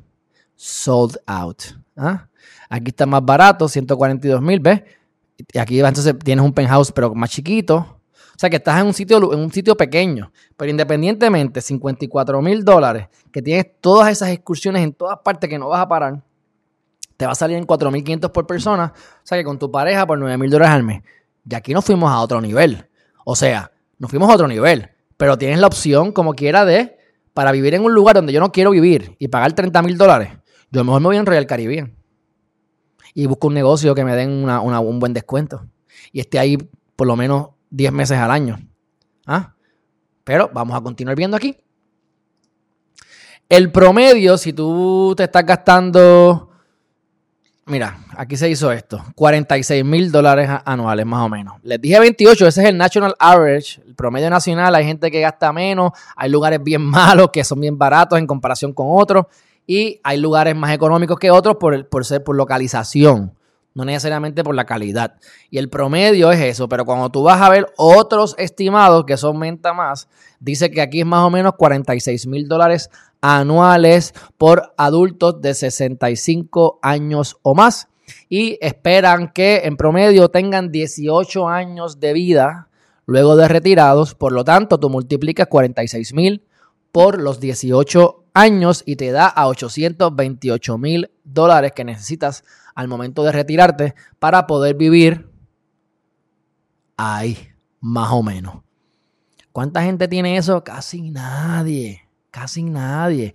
Sold 0.56 1.18
out. 1.26 1.62
¿ah? 1.98 2.28
Aquí 2.70 2.88
está 2.88 3.04
más 3.04 3.22
barato, 3.22 3.68
142 3.68 4.40
mil, 4.40 4.58
¿ves? 4.58 4.82
Y 5.52 5.58
aquí 5.58 5.80
entonces 5.80 6.14
tienes 6.22 6.44
un 6.44 6.52
penthouse, 6.52 6.92
pero 6.92 7.14
más 7.14 7.30
chiquito. 7.30 8.00
O 8.34 8.38
sea 8.38 8.50
que 8.50 8.56
estás 8.56 8.80
en 8.80 8.87
un 8.87 8.94
sitio, 8.94 9.32
en 9.32 9.38
un 9.38 9.52
sitio 9.52 9.76
pequeño. 9.76 10.32
Pero 10.56 10.70
independientemente, 10.70 11.61
54 11.61 12.42
mil 12.42 12.64
dólares, 12.64 13.08
que 13.30 13.42
tienes 13.42 13.66
todas 13.80 14.11
esas 14.11 14.30
excursiones 14.30 14.82
en 14.82 14.92
todas 14.92 15.18
partes 15.25 15.49
que 15.49 15.58
no 15.58 15.68
vas 15.68 15.80
a 15.80 15.88
parar, 15.88 16.22
te 17.16 17.26
va 17.26 17.32
a 17.32 17.37
salir 17.37 17.56
en 17.56 17.66
4.500 17.66 18.32
por 18.32 18.46
persona. 18.46 18.92
O 18.96 19.20
sea 19.26 19.38
que 19.38 19.44
con 19.44 19.58
tu 19.58 19.70
pareja 19.70 20.06
por 20.06 20.18
9 20.18 20.38
mil 20.38 20.50
dólares 20.50 20.75
al 20.75 20.82
mes. 20.82 21.02
Y 21.49 21.54
aquí 21.54 21.72
nos 21.72 21.84
fuimos 21.84 22.11
a 22.11 22.20
otro 22.20 22.40
nivel. 22.40 22.88
O 23.25 23.37
sea, 23.37 23.70
nos 23.99 24.11
fuimos 24.11 24.30
a 24.30 24.34
otro 24.34 24.49
nivel. 24.49 24.90
Pero 25.16 25.38
tienes 25.38 25.61
la 25.61 25.68
opción, 25.68 26.12
como 26.12 26.34
quiera, 26.34 26.64
de 26.64 26.99
para 27.34 27.52
vivir 27.52 27.75
en 27.75 27.84
un 27.84 27.94
lugar 27.94 28.16
donde 28.16 28.32
yo 28.32 28.40
no 28.40 28.52
quiero 28.52 28.70
vivir 28.70 29.16
y 29.18 29.28
pagar 29.28 29.52
30 29.52 29.82
mil 29.82 29.96
dólares. 29.96 30.30
Yo 30.70 30.84
mejor 30.84 31.00
me 31.00 31.06
voy 31.06 31.16
en 31.16 31.26
Royal 31.26 31.46
Caribbean. 31.46 32.01
Y 33.14 33.26
busco 33.26 33.49
un 33.49 33.54
negocio 33.54 33.95
que 33.95 34.04
me 34.04 34.16
den 34.16 34.49
un 34.49 34.99
buen 34.99 35.12
descuento. 35.12 35.66
Y 36.12 36.21
esté 36.21 36.38
ahí 36.38 36.57
por 36.97 37.07
lo 37.07 37.16
menos 37.16 37.49
10 37.71 37.92
meses 37.92 38.19
al 38.19 38.31
año. 38.31 38.59
¿Ah? 39.26 39.54
Pero 40.25 40.50
vamos 40.52 40.76
a 40.76 40.81
continuar 40.81 41.16
viendo 41.16 41.37
aquí. 41.37 41.57
El 43.49 43.71
promedio, 43.71 44.38
si 44.38 44.52
tú 44.52 45.14
te 45.16 45.25
estás 45.25 45.45
gastando 45.45 46.52
Mira, 47.64 47.97
aquí 48.16 48.37
se 48.37 48.50
hizo 48.50 48.73
esto. 48.73 49.02
46 49.14 49.85
mil 49.85 50.11
dólares 50.11 50.50
anuales 50.64 51.07
más 51.07 51.25
o 51.25 51.28
menos. 51.28 51.54
Les 51.62 51.81
dije 51.81 52.00
28, 52.00 52.49
ese 52.49 52.62
es 52.62 52.69
el 52.69 52.76
National 52.76 53.14
Average, 53.19 53.81
el 53.87 53.95
promedio 53.95 54.28
nacional. 54.31 54.75
Hay 54.75 54.85
gente 54.85 55.12
que 55.12 55.21
gasta 55.21 55.52
menos, 55.52 55.92
hay 56.16 56.28
lugares 56.28 56.62
bien 56.62 56.83
malos 56.90 57.31
que 57.33 57.45
son 57.45 57.61
bien 57.61 57.78
baratos 57.78 58.19
en 58.19 58.26
comparación 58.26 58.73
con 58.73 58.88
otros 58.90 59.26
y 59.66 60.00
hay 60.02 60.19
lugares 60.19 60.57
más 60.57 60.73
económicos 60.75 61.19
que 61.19 61.31
otros 61.31 61.57
por, 61.57 61.88
por 61.88 62.04
ser 62.04 62.25
por 62.25 62.37
localización, 62.37 63.35
no 63.75 63.85
necesariamente 63.85 64.45
por 64.45 64.54
la 64.54 64.66
calidad. 64.66 65.14
Y 65.50 65.59
el 65.59 65.69
promedio 65.69 66.31
es 66.33 66.40
eso, 66.40 66.69
pero 66.69 66.85
cuando 66.85 67.11
tú 67.11 67.23
vas 67.23 67.40
a 67.40 67.50
ver 67.50 67.73
otros 67.76 68.35
estimados, 68.38 69.04
que 69.04 69.14
eso 69.14 69.28
aumenta 69.28 69.73
más, 69.73 70.09
dice 70.40 70.71
que 70.71 70.83
aquí 70.83 71.00
es 71.00 71.07
más 71.07 71.25
o 71.25 71.31
menos 71.31 71.54
46 71.57 72.26
mil 72.26 72.49
dólares 72.49 72.90
anuales 73.21 74.14
por 74.37 74.75
adultos 74.76 75.40
de 75.40 75.54
65 75.54 76.81
años 76.83 77.38
o 77.42 77.54
más 77.54 77.88
y 78.28 78.59
esperan 78.61 79.33
que 79.33 79.62
en 79.64 79.76
promedio 79.76 80.28
tengan 80.28 80.71
18 80.73 81.49
años 81.49 82.00
de 82.00 82.12
vida 82.12 82.69
luego 83.07 83.37
de 83.37 83.49
retirados. 83.49 84.14
Por 84.14 84.33
lo 84.33 84.45
tanto, 84.45 84.78
tú 84.78 84.90
multiplicas 84.90 85.47
46 85.47 86.14
mil 86.14 86.45
por 86.90 87.21
los 87.21 87.40
18 87.40 88.22
años 88.34 88.82
y 88.86 88.96
te 88.96 89.10
da 89.10 89.26
a 89.26 89.48
828 89.48 90.78
mil 90.78 91.10
dólares 91.24 91.72
que 91.72 91.84
necesitas 91.84 92.44
al 92.74 92.88
momento 92.88 93.22
de 93.24 93.32
retirarte 93.32 93.94
para 94.18 94.46
poder 94.46 94.76
vivir 94.76 95.30
ahí, 96.96 97.48
más 97.80 98.10
o 98.12 98.22
menos. 98.22 98.62
¿Cuánta 99.52 99.82
gente 99.82 100.08
tiene 100.08 100.36
eso? 100.36 100.64
Casi 100.64 101.10
nadie. 101.10 102.08
Casi 102.30 102.62
nadie. 102.62 103.34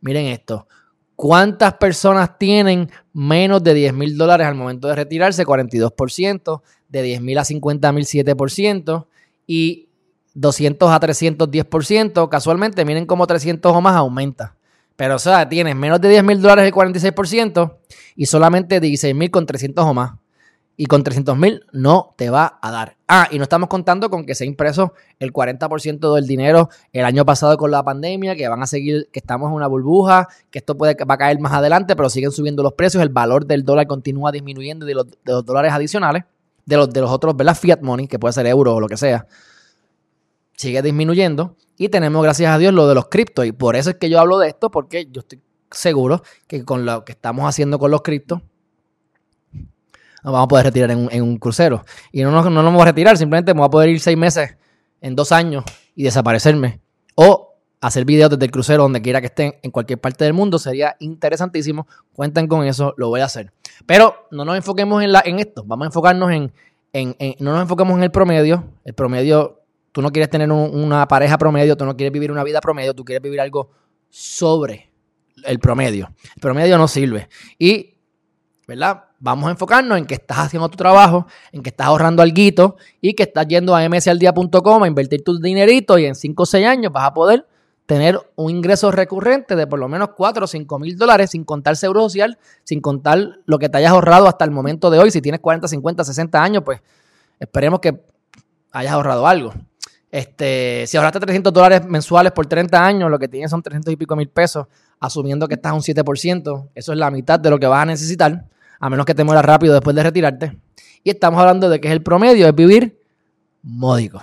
Miren 0.00 0.26
esto. 0.26 0.66
¿Cuántas 1.14 1.74
personas 1.74 2.38
tienen 2.38 2.90
menos 3.12 3.62
de 3.62 3.74
10 3.74 3.92
mil 3.92 4.16
dólares 4.16 4.46
al 4.46 4.54
momento 4.54 4.88
de 4.88 4.94
retirarse? 4.94 5.44
42%. 5.44 6.62
De 6.88 7.02
10 7.02 7.20
mil 7.20 7.36
a 7.36 7.44
50 7.44 7.92
mil, 7.92 8.04
7%. 8.04 9.06
Y 9.46 9.87
200 10.34 10.90
a 10.90 11.00
310%, 11.00 12.28
casualmente 12.28 12.84
miren 12.84 13.06
como 13.06 13.26
300 13.26 13.72
o 13.72 13.80
más 13.80 13.96
aumenta. 13.96 14.54
Pero 14.98 15.14
o 15.14 15.18
sea, 15.18 15.48
tienes 15.48 15.76
menos 15.76 16.00
de 16.00 16.08
10 16.08 16.24
mil 16.24 16.42
dólares 16.42 16.66
el 16.66 16.72
46% 16.72 17.76
y 18.16 18.26
solamente 18.26 18.80
16 18.80 19.14
mil 19.14 19.30
con 19.30 19.46
300 19.46 19.84
o 19.84 19.94
más. 19.94 20.12
Y 20.76 20.86
con 20.86 21.02
300 21.02 21.36
mil 21.36 21.64
no 21.72 22.14
te 22.16 22.30
va 22.30 22.58
a 22.60 22.70
dar. 22.70 22.96
Ah, 23.06 23.28
y 23.30 23.38
no 23.38 23.44
estamos 23.44 23.68
contando 23.68 24.10
con 24.10 24.26
que 24.26 24.34
se 24.34 24.44
ha 24.44 24.46
impreso 24.46 24.94
el 25.20 25.32
40% 25.32 26.14
del 26.14 26.26
dinero 26.26 26.68
el 26.92 27.04
año 27.04 27.24
pasado 27.24 27.56
con 27.56 27.70
la 27.70 27.84
pandemia, 27.84 28.34
que 28.34 28.48
van 28.48 28.62
a 28.62 28.66
seguir, 28.66 29.08
que 29.12 29.20
estamos 29.20 29.48
en 29.48 29.54
una 29.54 29.66
burbuja, 29.68 30.28
que 30.50 30.58
esto 30.58 30.76
puede, 30.76 30.96
va 31.04 31.14
a 31.14 31.18
caer 31.18 31.40
más 31.40 31.52
adelante, 31.52 31.94
pero 31.94 32.10
siguen 32.10 32.30
subiendo 32.32 32.62
los 32.64 32.74
precios, 32.74 33.00
el 33.02 33.08
valor 33.08 33.46
del 33.46 33.64
dólar 33.64 33.86
continúa 33.86 34.30
disminuyendo 34.30 34.86
de 34.86 34.94
los, 34.94 35.06
de 35.06 35.32
los 35.32 35.44
dólares 35.44 35.72
adicionales, 35.72 36.24
de 36.64 36.76
los, 36.76 36.90
de 36.90 37.00
los 37.00 37.10
otros, 37.10 37.36
¿verdad? 37.36 37.56
Fiat 37.56 37.82
money, 37.82 38.06
que 38.06 38.18
puede 38.18 38.32
ser 38.32 38.46
euro 38.46 38.74
o 38.74 38.80
lo 38.80 38.88
que 38.88 38.96
sea 38.96 39.26
sigue 40.58 40.82
disminuyendo 40.82 41.56
y 41.78 41.88
tenemos, 41.88 42.22
gracias 42.22 42.52
a 42.52 42.58
Dios, 42.58 42.74
lo 42.74 42.88
de 42.88 42.94
los 42.96 43.06
criptos. 43.08 43.46
Y 43.46 43.52
por 43.52 43.76
eso 43.76 43.90
es 43.90 43.96
que 43.96 44.10
yo 44.10 44.18
hablo 44.18 44.38
de 44.38 44.48
esto, 44.48 44.70
porque 44.70 45.08
yo 45.10 45.20
estoy 45.20 45.40
seguro 45.70 46.22
que 46.48 46.64
con 46.64 46.84
lo 46.84 47.04
que 47.04 47.12
estamos 47.12 47.48
haciendo 47.48 47.78
con 47.78 47.92
los 47.92 48.02
criptos, 48.02 48.40
nos 49.52 50.32
vamos 50.32 50.46
a 50.46 50.48
poder 50.48 50.66
retirar 50.66 50.90
en 50.90 51.22
un, 51.22 51.38
crucero. 51.38 51.84
Y 52.10 52.22
no, 52.22 52.32
no, 52.32 52.42
no 52.42 52.50
nos 52.50 52.64
vamos 52.64 52.82
a 52.82 52.86
retirar, 52.86 53.16
simplemente 53.16 53.54
me 53.54 53.60
voy 53.60 53.68
a 53.68 53.70
poder 53.70 53.90
ir 53.90 54.00
seis 54.00 54.18
meses 54.18 54.56
en 55.00 55.14
dos 55.14 55.30
años 55.30 55.64
y 55.94 56.02
desaparecerme. 56.02 56.80
O 57.14 57.54
hacer 57.80 58.04
videos 58.04 58.30
desde 58.30 58.46
el 58.46 58.50
crucero 58.50 58.82
donde 58.82 59.00
quiera 59.00 59.20
que 59.20 59.28
estén 59.28 59.54
en 59.62 59.70
cualquier 59.70 60.00
parte 60.00 60.24
del 60.24 60.34
mundo. 60.34 60.58
Sería 60.58 60.96
interesantísimo. 60.98 61.86
Cuenten 62.12 62.48
con 62.48 62.66
eso, 62.66 62.94
lo 62.96 63.08
voy 63.08 63.20
a 63.20 63.26
hacer. 63.26 63.52
Pero 63.86 64.26
no 64.32 64.44
nos 64.44 64.56
enfoquemos 64.56 65.04
en, 65.04 65.12
la, 65.12 65.22
en 65.24 65.38
esto. 65.38 65.62
Vamos 65.64 65.84
a 65.84 65.86
enfocarnos 65.86 66.32
en, 66.32 66.52
en, 66.92 67.14
en, 67.20 67.36
no 67.38 67.52
nos 67.52 67.62
enfoquemos 67.62 67.96
en 67.96 68.02
el 68.02 68.10
promedio. 68.10 68.64
El 68.84 68.94
promedio 68.94 69.57
Tú 69.98 70.02
no 70.02 70.12
quieres 70.12 70.30
tener 70.30 70.52
una 70.52 71.08
pareja 71.08 71.36
promedio, 71.38 71.76
tú 71.76 71.84
no 71.84 71.96
quieres 71.96 72.12
vivir 72.12 72.30
una 72.30 72.44
vida 72.44 72.60
promedio, 72.60 72.94
tú 72.94 73.04
quieres 73.04 73.20
vivir 73.20 73.40
algo 73.40 73.70
sobre 74.08 74.92
el 75.42 75.58
promedio. 75.58 76.08
El 76.36 76.40
promedio 76.40 76.78
no 76.78 76.86
sirve. 76.86 77.28
Y, 77.58 77.96
¿verdad? 78.68 79.06
Vamos 79.18 79.48
a 79.48 79.50
enfocarnos 79.50 79.98
en 79.98 80.06
que 80.06 80.14
estás 80.14 80.38
haciendo 80.38 80.68
tu 80.68 80.76
trabajo, 80.76 81.26
en 81.50 81.64
que 81.64 81.70
estás 81.70 81.88
ahorrando 81.88 82.22
algo 82.22 82.76
y 83.00 83.14
que 83.14 83.24
estás 83.24 83.48
yendo 83.48 83.74
a 83.74 83.88
msaldia.com 83.88 84.84
a 84.84 84.86
invertir 84.86 85.24
tu 85.24 85.36
dinerito 85.40 85.98
y 85.98 86.06
en 86.06 86.14
5 86.14 86.44
o 86.44 86.46
6 86.46 86.64
años 86.64 86.92
vas 86.92 87.02
a 87.02 87.12
poder 87.12 87.44
tener 87.84 88.20
un 88.36 88.52
ingreso 88.52 88.92
recurrente 88.92 89.56
de 89.56 89.66
por 89.66 89.80
lo 89.80 89.88
menos 89.88 90.10
4 90.16 90.44
o 90.44 90.46
5 90.46 90.78
mil 90.78 90.96
dólares 90.96 91.30
sin 91.30 91.42
contar 91.42 91.74
seguro 91.74 92.02
social, 92.02 92.38
sin 92.62 92.80
contar 92.80 93.40
lo 93.46 93.58
que 93.58 93.68
te 93.68 93.78
hayas 93.78 93.90
ahorrado 93.90 94.28
hasta 94.28 94.44
el 94.44 94.52
momento 94.52 94.90
de 94.90 95.00
hoy. 95.00 95.10
Si 95.10 95.20
tienes 95.20 95.40
40, 95.40 95.66
50, 95.66 96.04
60 96.04 96.40
años, 96.40 96.62
pues 96.64 96.80
esperemos 97.40 97.80
que 97.80 98.00
hayas 98.70 98.92
ahorrado 98.92 99.26
algo. 99.26 99.52
Este, 100.10 100.86
si 100.86 100.96
ahorraste 100.96 101.20
300 101.20 101.52
dólares 101.52 101.84
mensuales 101.86 102.32
por 102.32 102.46
30 102.46 102.82
años, 102.82 103.10
lo 103.10 103.18
que 103.18 103.28
tienes 103.28 103.50
son 103.50 103.62
300 103.62 103.92
y 103.92 103.96
pico 103.96 104.16
mil 104.16 104.28
pesos, 104.28 104.66
asumiendo 105.00 105.46
que 105.46 105.54
estás 105.54 105.72
un 105.72 105.80
7%, 105.80 106.70
eso 106.74 106.92
es 106.92 106.98
la 106.98 107.10
mitad 107.10 107.38
de 107.38 107.50
lo 107.50 107.58
que 107.58 107.66
vas 107.66 107.82
a 107.82 107.86
necesitar, 107.86 108.46
a 108.80 108.90
menos 108.90 109.04
que 109.04 109.14
te 109.14 109.24
mueras 109.24 109.44
rápido 109.44 109.74
después 109.74 109.94
de 109.94 110.02
retirarte. 110.02 110.58
Y 111.04 111.10
estamos 111.10 111.38
hablando 111.40 111.68
de 111.68 111.80
que 111.80 111.88
es 111.88 111.92
el 111.92 112.02
promedio, 112.02 112.46
es 112.46 112.54
vivir 112.54 113.00
módico. 113.62 114.22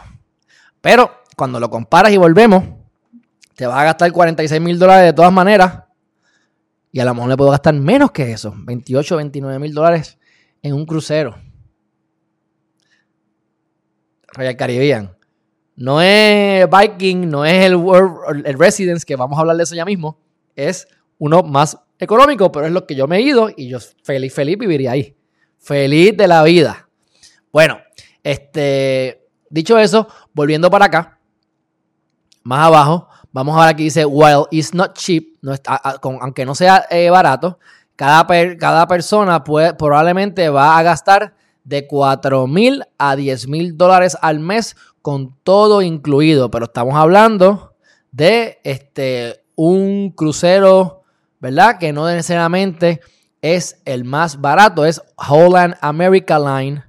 Pero 0.81 1.11
cuando 1.35 1.59
lo 1.59 1.69
comparas 1.69 2.11
y 2.11 2.17
volvemos, 2.17 2.63
te 3.55 3.65
vas 3.65 3.77
a 3.77 3.83
gastar 3.83 4.11
46 4.11 4.61
mil 4.61 4.77
dólares 4.79 5.05
de 5.05 5.13
todas 5.13 5.31
maneras. 5.31 5.83
Y 6.91 6.99
a 6.99 7.05
lo 7.05 7.13
mejor 7.13 7.29
le 7.29 7.37
puedo 7.37 7.51
gastar 7.51 7.73
menos 7.73 8.11
que 8.11 8.31
eso, 8.31 8.53
28, 8.55 9.17
29 9.17 9.59
mil 9.59 9.73
dólares 9.73 10.17
en 10.61 10.73
un 10.73 10.85
crucero. 10.85 11.35
Royal 14.33 14.55
Caribbean. 14.55 15.15
No 15.75 16.01
es 16.01 16.65
Viking, 16.69 17.29
no 17.29 17.45
es 17.45 17.65
el, 17.65 17.79
el 18.45 18.59
Residence, 18.59 19.05
que 19.05 19.15
vamos 19.15 19.37
a 19.37 19.41
hablar 19.41 19.57
de 19.57 19.63
eso 19.63 19.75
ya 19.75 19.85
mismo. 19.85 20.17
Es 20.55 20.87
uno 21.17 21.43
más 21.43 21.77
económico, 21.99 22.51
pero 22.51 22.65
es 22.65 22.71
lo 22.71 22.85
que 22.85 22.95
yo 22.95 23.07
me 23.07 23.17
he 23.17 23.21
ido 23.21 23.49
y 23.55 23.69
yo 23.69 23.79
feliz, 24.03 24.33
feliz 24.33 24.57
viviría 24.57 24.91
ahí. 24.91 25.15
Feliz 25.57 26.15
de 26.15 26.27
la 26.27 26.43
vida. 26.43 26.87
Bueno, 27.51 27.79
este, 28.23 29.27
dicho 29.49 29.77
eso, 29.77 30.07
volviendo 30.33 30.69
para 30.69 30.85
acá, 30.85 31.19
más 32.43 32.67
abajo, 32.67 33.07
vamos 33.31 33.57
a 33.57 33.61
ver 33.61 33.69
aquí 33.69 33.83
dice, 33.83 34.05
while 34.05 34.45
it's 34.51 34.73
not 34.73 34.93
cheap, 34.93 35.37
no 35.41 35.53
está, 35.53 35.75
aunque 35.75 36.45
no 36.45 36.55
sea 36.55 36.85
eh, 36.89 37.09
barato, 37.09 37.59
cada, 37.95 38.27
cada 38.57 38.87
persona 38.87 39.43
probablemente 39.43 40.49
va 40.49 40.77
a 40.77 40.83
gastar 40.83 41.35
de 41.63 41.87
4 41.87 42.45
mil 42.47 42.83
a 42.97 43.15
10 43.15 43.47
mil 43.47 43.77
dólares 43.77 44.17
al 44.21 44.39
mes 44.39 44.75
con 45.05 45.37
todo 45.43 45.83
incluido, 45.83 46.49
pero 46.49 46.65
estamos 46.65 46.95
hablando 46.95 47.75
de 48.11 48.59
este, 48.63 49.43
un 49.53 50.09
crucero, 50.09 51.03
¿verdad? 51.39 51.77
Que 51.77 51.93
no 51.93 52.07
necesariamente 52.07 53.01
es 53.39 53.83
el 53.85 54.03
más 54.03 54.41
barato, 54.41 54.83
es 54.83 55.03
Holland 55.15 55.75
America 55.81 56.39
Line, 56.39 56.85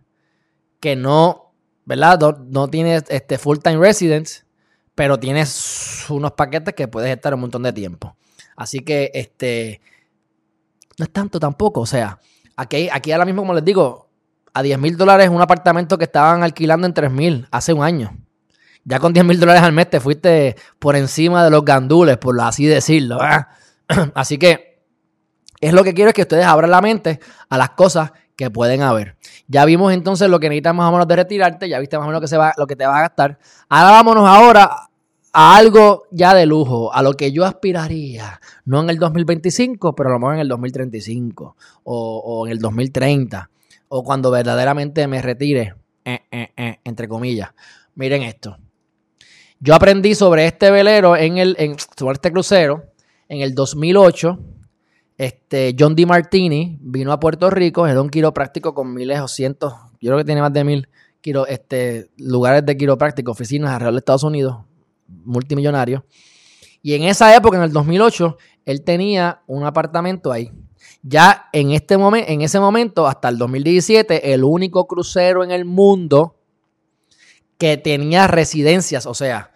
que 0.81 0.96
no, 0.96 1.52
¿verdad? 1.85 2.18
No, 2.48 2.68
tiene 2.68 3.02
este 3.07 3.37
full 3.37 3.59
time 3.59 3.76
residence, 3.76 4.46
pero 4.94 5.20
tienes 5.20 6.07
unos 6.09 6.33
paquetes 6.33 6.72
que 6.72 6.88
puedes 6.88 7.14
estar 7.14 7.35
un 7.35 7.40
montón 7.40 7.64
de 7.64 7.74
tiempo. 7.74 8.16
Así 8.57 8.81
que 8.81 9.11
este 9.12 9.83
no 10.98 11.05
es 11.05 11.12
tanto 11.12 11.38
tampoco, 11.38 11.83
o 11.83 11.87
sea, 11.87 12.18
aquí, 12.57 12.88
aquí 12.90 13.12
ahora 13.12 13.26
mismo, 13.26 13.42
como 13.42 13.52
les 13.52 13.64
digo, 13.66 14.06
a 14.57 14.62
10 14.62 14.79
mil 14.79 14.97
dólares 14.97 15.29
un 15.29 15.42
apartamento 15.42 15.99
que 15.99 16.05
estaban 16.05 16.42
alquilando 16.42 16.87
en 16.87 16.95
3 16.95 17.11
mil 17.11 17.47
hace 17.51 17.75
un 17.75 17.85
año. 17.85 18.16
Ya 18.85 18.99
con 18.99 19.12
10 19.12 19.27
mil 19.27 19.38
dólares 19.38 19.62
al 19.62 19.75
mes 19.75 19.90
te 19.90 20.01
fuiste 20.01 20.57
por 20.79 20.97
encima 20.97 21.45
de 21.45 21.51
los 21.51 21.62
gandules, 21.62 22.16
por 22.16 22.40
así 22.40 22.64
decirlo. 22.64 23.19
Así 24.14 24.38
que 24.38 24.83
es 25.61 25.75
lo 25.75 25.85
que 25.85 25.92
quiero 25.92 26.09
es 26.09 26.14
que 26.14 26.23
ustedes 26.23 26.47
abran 26.47 26.71
la 26.71 26.81
mente 26.81 27.21
a 27.51 27.59
las 27.59 27.71
cosas 27.71 28.12
que 28.35 28.51
pueden 28.51 28.81
haber. 28.81 29.16
Ya 29.47 29.66
vimos 29.66 29.92
entonces 29.92 30.31
lo 30.31 30.40
que 30.40 30.49
necesitas 30.49 30.75
más 30.75 30.88
o 30.88 30.92
menos 30.92 31.07
de 31.07 31.16
retirarte, 31.16 31.69
ya 31.69 31.79
viste 31.79 31.99
más 31.99 32.05
o 32.05 32.09
menos 32.09 32.23
lo 32.23 32.25
que, 32.25 32.29
se 32.29 32.38
va, 32.38 32.55
lo 32.57 32.66
que 32.66 32.77
te 32.77 32.87
va 32.87 32.97
a 32.97 33.03
gastar. 33.03 33.38
Ahora 33.69 33.90
vámonos 33.90 34.27
ahora 34.27 34.88
a 35.35 35.57
algo 35.57 36.05
ya 36.11 36.33
de 36.33 36.47
lujo, 36.47 36.92
a 36.95 37.03
lo 37.03 37.12
que 37.12 37.31
yo 37.31 37.45
aspiraría, 37.45 38.40
no 38.64 38.81
en 38.81 38.88
el 38.88 38.99
2025, 38.99 39.95
pero 39.95 40.09
a 40.09 40.12
lo 40.12 40.19
mejor 40.19 40.35
en 40.37 40.40
el 40.40 40.49
2035 40.49 41.57
o, 41.85 42.23
o 42.25 42.47
en 42.47 42.53
el 42.53 42.59
2030 42.59 43.51
o 43.88 44.03
cuando 44.03 44.31
verdaderamente 44.31 45.07
me 45.07 45.22
retire, 45.22 45.75
eh, 46.05 46.20
eh, 46.31 46.49
eh, 46.57 46.81
entre 46.85 47.09
comillas. 47.09 47.51
Miren 47.94 48.22
esto. 48.22 48.57
Yo 49.59 49.75
aprendí 49.75 50.14
sobre 50.14 50.46
este 50.46 50.70
velero, 50.70 51.16
en 51.16 51.38
el, 51.38 51.57
sobre 51.96 52.14
este 52.14 52.31
crucero, 52.31 52.85
en 53.29 53.40
el 53.40 53.55
2008. 53.55 54.38
Este, 55.18 55.75
John 55.79 55.96
D. 55.96 56.05
Martini 56.05 56.79
vino 56.81 57.11
a 57.11 57.18
Puerto 57.18 57.49
Rico, 57.49 57.87
era 57.87 58.03
un 58.03 58.11
quiropráctico 58.11 58.75
con 58.75 58.92
miles 58.92 59.18
o 59.20 59.29
cientos, 59.29 59.72
yo 59.99 60.11
creo 60.11 60.18
que 60.18 60.25
tiene 60.25 60.42
más 60.42 60.53
de 60.53 60.62
mil 60.62 60.88
este, 61.49 62.11
lugares 62.18 62.64
de 62.64 62.77
quiropráctico, 62.77 63.33
oficinas 63.33 63.72
alrededor 63.72 63.94
de 63.94 63.99
Estados 63.99 64.22
Unidos, 64.22 64.59
multimillonario. 65.25 66.05
Y 66.83 66.94
en 66.94 67.03
esa 67.03 67.35
época, 67.35 67.57
en 67.57 67.64
el 67.64 67.72
2008, 67.72 68.37
él 68.64 68.83
tenía 68.83 69.42
un 69.46 69.64
apartamento 69.64 70.31
ahí. 70.31 70.53
Ya 71.09 71.49
en, 71.53 71.71
este 71.71 71.97
momento, 71.97 72.33
en 72.33 72.42
ese 72.42 72.59
momento, 72.59 73.07
hasta 73.07 73.29
el 73.29 73.38
2017, 73.38 74.35
el 74.35 74.42
único 74.42 74.88
crucero 74.88 75.45
en 75.45 75.53
el 75.53 75.64
mundo 75.64 76.35
que 77.59 77.77
tenía 77.77 78.27
residencias, 78.27 79.07
o 79.07 79.14
sea, 79.14 79.53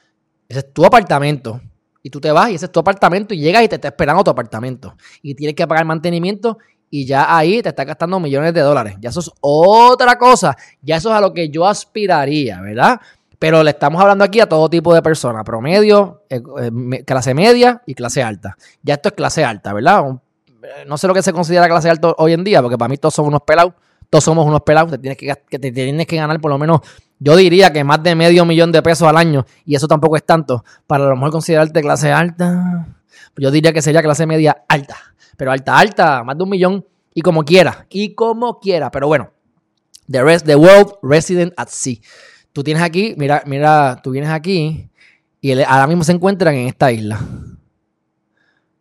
ese 0.48 0.60
es 0.60 0.72
tu 0.72 0.84
apartamento. 0.84 1.60
Y 2.04 2.10
tú 2.10 2.20
te 2.20 2.30
vas 2.30 2.50
y 2.50 2.54
ese 2.54 2.66
es 2.66 2.72
tu 2.72 2.78
apartamento 2.78 3.34
y 3.34 3.40
llegas 3.40 3.64
y 3.64 3.68
te 3.68 3.74
está 3.74 3.88
esperando 3.88 4.22
tu 4.22 4.30
apartamento. 4.30 4.94
Y 5.22 5.34
tienes 5.34 5.56
que 5.56 5.66
pagar 5.66 5.84
mantenimiento 5.84 6.58
y 6.88 7.04
ya 7.04 7.36
ahí 7.36 7.60
te 7.62 7.70
está 7.70 7.84
gastando 7.84 8.20
millones 8.20 8.54
de 8.54 8.60
dólares. 8.60 8.94
Ya 9.00 9.10
eso 9.10 9.18
es 9.18 9.32
otra 9.40 10.16
cosa. 10.18 10.56
Ya 10.80 10.98
eso 10.98 11.10
es 11.10 11.16
a 11.16 11.20
lo 11.20 11.34
que 11.34 11.48
yo 11.48 11.66
aspiraría, 11.66 12.60
¿verdad? 12.60 13.00
Pero 13.40 13.64
le 13.64 13.70
estamos 13.70 14.00
hablando 14.00 14.22
aquí 14.22 14.38
a 14.38 14.48
todo 14.48 14.70
tipo 14.70 14.94
de 14.94 15.02
personas, 15.02 15.42
promedio, 15.44 16.22
eh, 16.30 16.40
eh, 16.60 17.04
clase 17.04 17.34
media 17.34 17.82
y 17.86 17.94
clase 17.94 18.22
alta. 18.22 18.56
Ya 18.84 18.94
esto 18.94 19.08
es 19.08 19.14
clase 19.16 19.44
alta, 19.44 19.72
¿verdad? 19.72 20.20
No 20.86 20.98
sé 20.98 21.06
lo 21.06 21.14
que 21.14 21.22
se 21.22 21.32
considera 21.32 21.68
clase 21.68 21.90
alta 21.90 22.14
hoy 22.18 22.32
en 22.32 22.44
día, 22.44 22.62
porque 22.62 22.78
para 22.78 22.88
mí 22.88 22.96
todos 22.96 23.14
somos 23.14 23.28
unos 23.28 23.42
pelados, 23.42 23.74
todos 24.08 24.24
somos 24.24 24.46
unos 24.46 24.62
pelados, 24.62 24.90
te 24.92 24.98
tienes 24.98 25.16
que, 25.16 25.58
te 25.58 25.72
tienes 25.72 26.06
que 26.06 26.16
ganar 26.16 26.40
por 26.40 26.50
lo 26.50 26.58
menos, 26.58 26.80
yo 27.18 27.36
diría 27.36 27.72
que 27.72 27.84
más 27.84 28.02
de 28.02 28.14
medio 28.14 28.44
millón 28.44 28.72
de 28.72 28.82
pesos 28.82 29.08
al 29.08 29.16
año, 29.16 29.46
y 29.64 29.74
eso 29.74 29.86
tampoco 29.86 30.16
es 30.16 30.24
tanto, 30.24 30.64
para 30.86 31.04
a 31.04 31.08
lo 31.08 31.16
mejor 31.16 31.30
considerarte 31.30 31.80
clase 31.80 32.12
alta, 32.12 32.86
yo 33.36 33.50
diría 33.50 33.72
que 33.72 33.82
sería 33.82 34.02
clase 34.02 34.26
media 34.26 34.64
alta, 34.68 34.96
pero 35.36 35.52
alta, 35.52 35.78
alta, 35.78 36.24
más 36.24 36.36
de 36.36 36.44
un 36.44 36.50
millón, 36.50 36.86
y 37.14 37.22
como 37.22 37.44
quiera, 37.44 37.86
y 37.90 38.14
como 38.14 38.58
quiera, 38.60 38.90
pero 38.90 39.06
bueno, 39.06 39.30
the 40.10 40.22
rest, 40.22 40.46
the 40.46 40.56
world 40.56 40.94
resident 41.02 41.52
at 41.56 41.68
sea. 41.68 41.96
Tú 42.52 42.64
tienes 42.64 42.82
aquí, 42.82 43.14
mira, 43.16 43.42
mira, 43.46 44.00
tú 44.02 44.10
vienes 44.10 44.30
aquí, 44.30 44.90
y 45.40 45.62
ahora 45.62 45.86
mismo 45.86 46.04
se 46.04 46.12
encuentran 46.12 46.54
en 46.54 46.66
esta 46.66 46.92
isla. 46.92 47.20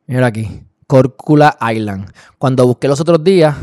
Mira 0.08 0.26
aquí. 0.26 0.69
Córcula 0.90 1.56
Island. 1.72 2.12
Cuando 2.40 2.66
busqué 2.66 2.88
los 2.88 3.00
otros 3.00 3.24
días, 3.24 3.56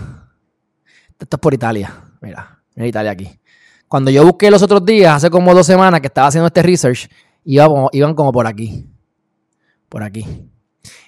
esto 1.19 1.37
es 1.37 1.41
por 1.41 1.53
Italia. 1.53 1.93
Mira, 2.21 2.63
mira 2.77 2.87
Italia 2.87 3.11
aquí. 3.11 3.41
Cuando 3.89 4.13
yo 4.13 4.25
busqué 4.25 4.49
los 4.49 4.63
otros 4.63 4.85
días, 4.85 5.17
hace 5.17 5.29
como 5.29 5.53
dos 5.53 5.67
semanas 5.67 6.01
que 6.01 6.07
estaba 6.07 6.29
haciendo 6.29 6.47
este 6.47 6.63
research, 6.63 7.09
iban, 7.43 8.15
como 8.15 8.31
por 8.31 8.47
aquí. 8.47 8.87
Por 9.89 10.05
aquí. 10.05 10.25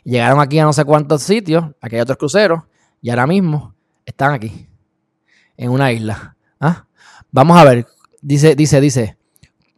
Llegaron 0.02 0.40
aquí 0.40 0.58
a 0.58 0.64
no 0.64 0.72
sé 0.72 0.84
cuántos 0.84 1.22
sitios, 1.22 1.66
aquí 1.80 1.94
hay 1.94 2.00
otros 2.00 2.18
cruceros, 2.18 2.64
y 3.00 3.10
ahora 3.10 3.28
mismo 3.28 3.76
están 4.04 4.32
aquí, 4.32 4.68
en 5.56 5.70
una 5.70 5.92
isla. 5.92 6.36
¿Ah? 6.58 6.84
Vamos 7.30 7.56
a 7.56 7.62
ver, 7.62 7.86
dice, 8.20 8.56
dice, 8.56 8.80
dice, 8.80 9.18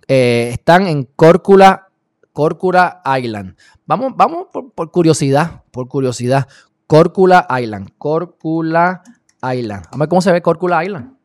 eh, 0.08 0.48
están 0.54 0.86
en 0.86 1.04
Córcula, 1.04 1.88
Córcula 2.32 3.02
Island. 3.20 3.56
Vamos, 3.84 4.14
vamos 4.16 4.46
por, 4.50 4.90
curiosidad, 4.90 5.59
por 5.70 5.88
curiosidad. 5.88 6.48
Córcula 6.86 7.46
Island, 7.60 7.90
Córcula 7.98 9.02
Island. 9.42 9.86
A 9.90 9.96
ver 9.96 10.08
cómo 10.08 10.20
se 10.20 10.32
ve 10.32 10.42
Córcula 10.42 10.84
Island. 10.84 11.16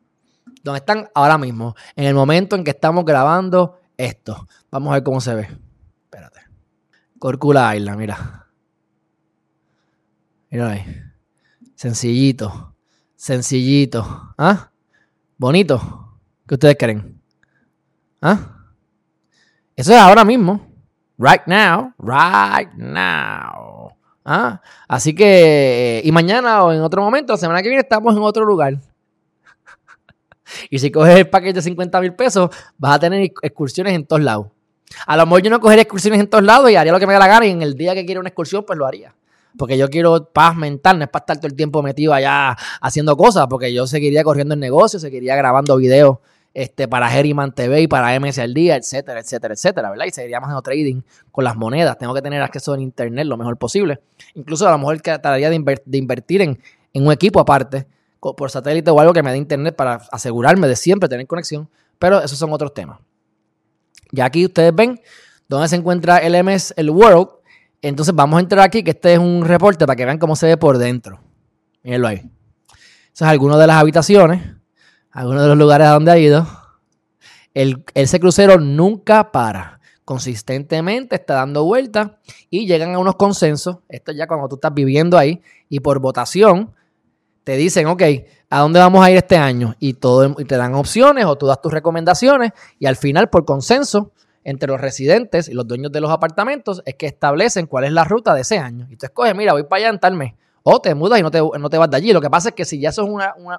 Donde 0.62 0.78
están 0.78 1.08
ahora 1.14 1.38
mismo, 1.38 1.74
en 1.94 2.06
el 2.06 2.14
momento 2.14 2.56
en 2.56 2.64
que 2.64 2.70
estamos 2.70 3.04
grabando 3.04 3.78
esto. 3.96 4.46
Vamos 4.70 4.90
a 4.90 4.94
ver 4.94 5.02
cómo 5.02 5.20
se 5.20 5.34
ve. 5.34 5.48
Espérate. 6.04 6.40
Córcula 7.18 7.74
Island, 7.76 7.98
mira. 7.98 8.46
Mira 10.50 10.70
ahí. 10.70 11.02
Sencillito. 11.74 12.74
Sencillito. 13.16 14.34
¿Ah? 14.38 14.70
Bonito. 15.36 16.18
¿Qué 16.46 16.54
ustedes 16.54 16.76
creen? 16.78 17.20
¿Ah? 18.22 18.68
Eso 19.74 19.92
es 19.92 19.98
ahora 19.98 20.24
mismo. 20.24 20.66
Right 21.18 21.42
now. 21.46 21.92
Right 21.98 22.72
now. 22.74 23.75
¿Ah? 24.28 24.60
Así 24.88 25.14
que, 25.14 26.02
y 26.04 26.10
mañana 26.10 26.64
o 26.64 26.72
en 26.72 26.80
otro 26.80 27.00
momento, 27.00 27.32
la 27.32 27.36
semana 27.36 27.62
que 27.62 27.68
viene, 27.68 27.82
estamos 27.82 28.12
en 28.16 28.22
otro 28.22 28.44
lugar. 28.44 28.74
y 30.70 30.80
si 30.80 30.90
coges 30.90 31.14
el 31.14 31.30
paquete 31.30 31.54
de 31.54 31.62
50 31.62 32.00
mil 32.00 32.12
pesos, 32.12 32.50
vas 32.76 32.96
a 32.96 32.98
tener 32.98 33.30
excursiones 33.40 33.94
en 33.94 34.04
todos 34.04 34.20
lados. 34.20 34.48
A 35.06 35.16
lo 35.16 35.26
mejor 35.26 35.42
yo 35.42 35.50
no 35.50 35.60
cogería 35.60 35.82
excursiones 35.82 36.18
en 36.18 36.26
todos 36.28 36.42
lados 36.42 36.68
y 36.68 36.74
haría 36.74 36.90
lo 36.90 36.98
que 36.98 37.06
me 37.06 37.12
da 37.12 37.20
la 37.20 37.28
gana 37.28 37.46
y 37.46 37.50
en 37.50 37.62
el 37.62 37.76
día 37.76 37.94
que 37.94 38.04
quiera 38.04 38.18
una 38.18 38.28
excursión, 38.28 38.64
pues 38.66 38.76
lo 38.76 38.84
haría. 38.84 39.14
Porque 39.56 39.78
yo 39.78 39.88
quiero 39.88 40.24
paz 40.32 40.56
mental, 40.56 40.98
no 40.98 41.04
es 41.04 41.10
para 41.10 41.22
estar 41.22 41.36
todo 41.36 41.46
el 41.46 41.54
tiempo 41.54 41.80
metido 41.80 42.12
allá 42.12 42.56
haciendo 42.80 43.16
cosas, 43.16 43.46
porque 43.48 43.72
yo 43.72 43.86
seguiría 43.86 44.24
corriendo 44.24 44.54
el 44.54 44.60
negocio, 44.60 44.98
seguiría 44.98 45.36
grabando 45.36 45.76
videos 45.76 46.18
este, 46.56 46.88
para 46.88 47.14
Herriman 47.14 47.52
TV 47.52 47.82
y 47.82 47.86
para 47.86 48.18
MS 48.18 48.38
al 48.38 48.54
día, 48.54 48.76
etcétera, 48.76 49.20
etcétera, 49.20 49.52
etcétera, 49.52 49.90
¿verdad? 49.90 50.06
Y 50.06 50.10
seguiríamos 50.10 50.46
haciendo 50.46 50.62
trading 50.62 51.02
con 51.30 51.44
las 51.44 51.54
monedas. 51.54 51.98
Tengo 51.98 52.14
que 52.14 52.22
tener 52.22 52.40
acceso 52.40 52.72
a 52.72 52.80
internet 52.80 53.26
lo 53.26 53.36
mejor 53.36 53.58
posible. 53.58 54.00
Incluso 54.32 54.66
a 54.66 54.70
lo 54.70 54.78
mejor 54.78 54.98
trataría 55.02 55.50
de, 55.50 55.82
de 55.84 55.98
invertir 55.98 56.40
en, 56.40 56.58
en 56.94 57.06
un 57.06 57.12
equipo 57.12 57.40
aparte, 57.40 57.86
por 58.18 58.50
satélite 58.50 58.90
o 58.90 58.98
algo 58.98 59.12
que 59.12 59.22
me 59.22 59.32
dé 59.32 59.36
internet 59.36 59.76
para 59.76 60.00
asegurarme 60.10 60.66
de 60.66 60.76
siempre 60.76 61.10
tener 61.10 61.26
conexión. 61.26 61.68
Pero 61.98 62.22
esos 62.22 62.38
son 62.38 62.50
otros 62.54 62.72
temas. 62.72 63.00
Ya 64.10 64.24
aquí 64.24 64.46
ustedes 64.46 64.74
ven 64.74 64.98
dónde 65.48 65.68
se 65.68 65.76
encuentra 65.76 66.16
el 66.16 66.42
MS, 66.42 66.72
el 66.78 66.88
World. 66.88 67.28
Entonces 67.82 68.14
vamos 68.14 68.38
a 68.38 68.40
entrar 68.40 68.64
aquí, 68.64 68.82
que 68.82 68.92
este 68.92 69.12
es 69.12 69.18
un 69.18 69.44
reporte 69.44 69.84
para 69.84 69.94
que 69.94 70.06
vean 70.06 70.18
cómo 70.18 70.34
se 70.34 70.46
ve 70.46 70.56
por 70.56 70.78
dentro. 70.78 71.20
Mírenlo 71.82 72.08
ahí. 72.08 72.30
Eso 73.12 73.26
es 73.26 73.30
algunas 73.30 73.58
de 73.58 73.66
las 73.66 73.76
habitaciones, 73.76 74.55
algunos 75.16 75.42
de 75.44 75.48
los 75.48 75.56
lugares 75.56 75.86
a 75.86 75.92
donde 75.92 76.12
ha 76.12 76.18
ido. 76.18 76.46
El, 77.54 77.82
ese 77.94 78.20
crucero 78.20 78.60
nunca 78.60 79.32
para. 79.32 79.80
Consistentemente 80.04 81.16
está 81.16 81.36
dando 81.36 81.64
vueltas 81.64 82.10
y 82.50 82.66
llegan 82.66 82.94
a 82.94 82.98
unos 82.98 83.16
consensos. 83.16 83.78
Esto 83.88 84.12
ya 84.12 84.26
cuando 84.26 84.46
tú 84.46 84.56
estás 84.56 84.74
viviendo 84.74 85.16
ahí 85.16 85.40
y 85.70 85.80
por 85.80 86.00
votación 86.00 86.74
te 87.44 87.56
dicen, 87.56 87.86
ok, 87.86 88.02
¿a 88.50 88.60
dónde 88.60 88.78
vamos 88.78 89.04
a 89.04 89.10
ir 89.10 89.16
este 89.16 89.38
año? 89.38 89.74
Y, 89.78 89.94
todo, 89.94 90.36
y 90.38 90.44
te 90.44 90.58
dan 90.58 90.74
opciones 90.74 91.24
o 91.24 91.36
tú 91.36 91.46
das 91.46 91.62
tus 91.62 91.72
recomendaciones 91.72 92.52
y 92.78 92.84
al 92.84 92.96
final, 92.96 93.30
por 93.30 93.46
consenso 93.46 94.12
entre 94.44 94.68
los 94.68 94.80
residentes 94.80 95.48
y 95.48 95.54
los 95.54 95.66
dueños 95.66 95.90
de 95.92 96.02
los 96.02 96.10
apartamentos, 96.10 96.82
es 96.84 96.94
que 96.94 97.06
establecen 97.06 97.66
cuál 97.66 97.84
es 97.84 97.92
la 97.92 98.04
ruta 98.04 98.34
de 98.34 98.42
ese 98.42 98.58
año. 98.58 98.86
Y 98.90 98.96
tú 98.96 99.06
escoges, 99.06 99.34
mira, 99.34 99.54
voy 99.54 99.62
para 99.62 99.78
allá 99.78 99.88
en 99.88 99.98
tal 99.98 100.14
mes. 100.14 100.34
O 100.62 100.78
te 100.80 100.94
mudas 100.94 101.20
y 101.20 101.22
no 101.22 101.30
te, 101.30 101.40
no 101.40 101.70
te 101.70 101.78
vas 101.78 101.90
de 101.90 101.96
allí. 101.96 102.12
Lo 102.12 102.20
que 102.20 102.28
pasa 102.28 102.50
es 102.50 102.54
que 102.54 102.66
si 102.66 102.78
ya 102.78 102.90
eso 102.90 103.02
es 103.02 103.08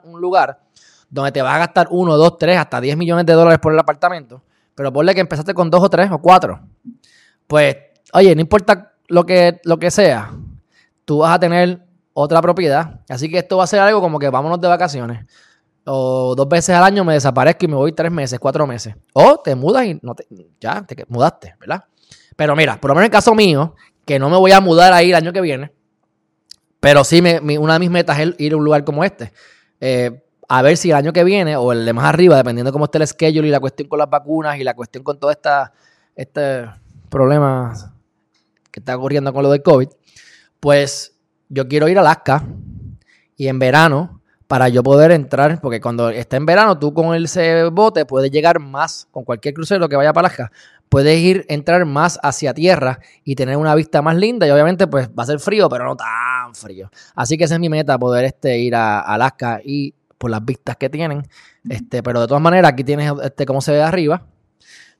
un 0.04 0.22
lugar 0.22 0.67
donde 1.10 1.32
te 1.32 1.42
vas 1.42 1.56
a 1.56 1.60
gastar 1.60 1.88
uno, 1.92 2.18
dos, 2.18 2.38
tres, 2.38 2.58
hasta 2.58 2.82
10 2.82 2.98
millones 2.98 3.26
de 3.26 3.34
dólares 3.34 3.60
por 3.60 3.74
el 3.74 3.80
apartamento, 3.80 4.44
pero 4.76 4.92
ponle 4.92 5.16
que 5.16 5.22
empezaste 5.22 5.54
con 5.54 5.70
dos 5.70 5.84
o 5.84 5.90
tres 5.90 6.10
o 6.12 6.20
cuatro, 6.20 6.60
pues, 7.48 7.76
oye, 8.14 8.36
no 8.36 8.42
importa 8.42 8.94
lo 9.08 9.26
que, 9.26 9.60
lo 9.64 9.78
que 9.78 9.90
sea, 9.90 10.32
tú 11.06 11.20
vas 11.20 11.36
a 11.36 11.40
tener 11.40 11.88
otra 12.14 12.42
propiedad. 12.42 13.02
Así 13.08 13.30
que 13.30 13.38
esto 13.38 13.58
va 13.58 13.64
a 13.64 13.68
ser 13.68 13.80
algo 13.80 14.02
como 14.02 14.20
que 14.20 14.30
vámonos 14.30 14.60
de 14.60 14.68
vacaciones. 14.68 15.26
O 15.86 16.34
dos 16.36 16.50
veces 16.50 16.76
al 16.76 16.84
año 16.84 17.06
me 17.06 17.14
desaparezco 17.14 17.66
y 17.66 17.68
me 17.70 17.76
voy 17.76 17.94
tres 17.94 18.12
meses, 18.12 18.40
cuatro 18.40 18.68
meses. 18.68 18.96
O 19.14 19.38
te 19.38 19.56
mudas 19.56 19.86
y 19.86 20.00
no 20.02 20.16
te, 20.16 20.28
ya 20.60 20.86
te 20.86 21.06
mudaste, 21.08 21.56
¿verdad? 21.60 21.86
Pero 22.36 22.56
mira, 22.56 22.82
por 22.82 22.90
lo 22.90 22.96
menos 22.96 23.06
en 23.06 23.12
el 23.12 23.12
caso 23.12 23.34
mío, 23.34 23.76
que 24.04 24.20
no 24.20 24.30
me 24.30 24.38
voy 24.38 24.52
a 24.52 24.60
mudar 24.60 24.94
ahí 24.94 25.10
el 25.10 25.16
año 25.16 25.32
que 25.32 25.42
viene, 25.42 25.72
pero 26.80 27.04
sí 27.04 27.22
me, 27.22 27.40
una 27.58 27.74
de 27.74 27.80
mis 27.80 27.90
metas 27.90 28.20
es 28.20 28.36
ir 28.38 28.54
a 28.54 28.58
un 28.58 28.66
lugar 28.66 28.84
como 28.84 29.04
este. 29.04 29.32
Eh, 29.80 30.24
a 30.48 30.62
ver 30.62 30.78
si 30.78 30.90
el 30.92 30.96
año 30.96 31.14
que 31.14 31.24
viene 31.24 31.56
o 31.56 31.72
el 31.72 31.86
de 31.86 31.94
más 31.94 32.06
arriba, 32.06 32.38
dependiendo 32.38 32.72
cómo 32.72 32.86
esté 32.86 33.00
el 33.00 33.08
schedule 33.08 33.48
y 33.48 33.52
la 33.52 33.60
cuestión 33.60 33.90
con 33.90 34.00
las 34.00 34.10
vacunas 34.10 34.58
y 34.58 34.64
la 34.64 34.74
cuestión 34.74 35.04
con 35.04 35.20
todo 35.20 35.32
esta, 35.32 35.74
este 36.16 36.66
problema 37.10 37.74
que 38.72 38.80
está 38.80 38.96
ocurriendo 38.96 39.34
con 39.34 39.44
lo 39.44 39.52
del 39.52 39.62
COVID, 39.62 39.90
pues 40.60 41.16
yo 41.50 41.68
quiero 41.68 41.88
ir 41.88 41.98
a 41.98 42.02
Alaska 42.02 42.44
y 43.36 43.48
en 43.48 43.60
verano 43.60 44.22
para 44.48 44.70
yo 44.70 44.82
poder 44.82 45.12
entrar, 45.12 45.60
porque 45.60 45.82
cuando 45.82 46.10
está 46.10 46.38
en 46.38 46.46
verano 46.46 46.80
tú 46.80 46.94
con 46.94 47.14
ese 47.14 47.66
bote 47.66 48.06
puedes 48.06 48.32
llegar 48.32 48.60
más, 48.60 49.08
con 49.12 49.26
cualquier 49.26 49.54
crucero 49.54 49.90
que 49.90 49.98
vaya 49.98 50.14
para 50.14 50.28
Alaska, 50.28 50.52
puedes 50.88 51.20
ir, 51.20 51.46
entrar 51.50 51.86
más 51.86 52.18
hacia 52.24 52.54
tierra 52.54 53.00
y 53.26 53.36
tener 53.36 53.58
una 53.58 53.76
vista 53.76 54.02
más 54.02 54.16
linda 54.16 54.48
y 54.48 54.52
obviamente 54.52 54.88
pues 54.88 55.10
va 55.10 55.24
a 55.24 55.26
ser 55.26 55.40
frío, 55.40 55.68
pero 55.68 55.84
no 55.84 55.98
tan 55.98 56.56
frío. 56.56 56.90
Así 57.14 57.38
que 57.38 57.44
esa 57.44 57.56
es 57.56 57.60
mi 57.60 57.68
meta, 57.68 58.00
poder 58.00 58.24
este, 58.24 58.58
ir 58.60 58.76
a 58.76 59.02
Alaska 59.02 59.60
y 59.64 59.94
por 60.18 60.32
las 60.32 60.44
vistas 60.44 60.76
que 60.78 60.90
tienen, 60.90 61.28
este, 61.70 62.04
pero 62.04 62.22
de 62.22 62.28
todas 62.28 62.42
maneras 62.42 62.72
aquí 62.72 62.84
tienes 62.84 63.12
este, 63.24 63.46
cómo 63.46 63.62
se 63.62 63.72
ve 63.72 63.82
arriba, 63.82 64.26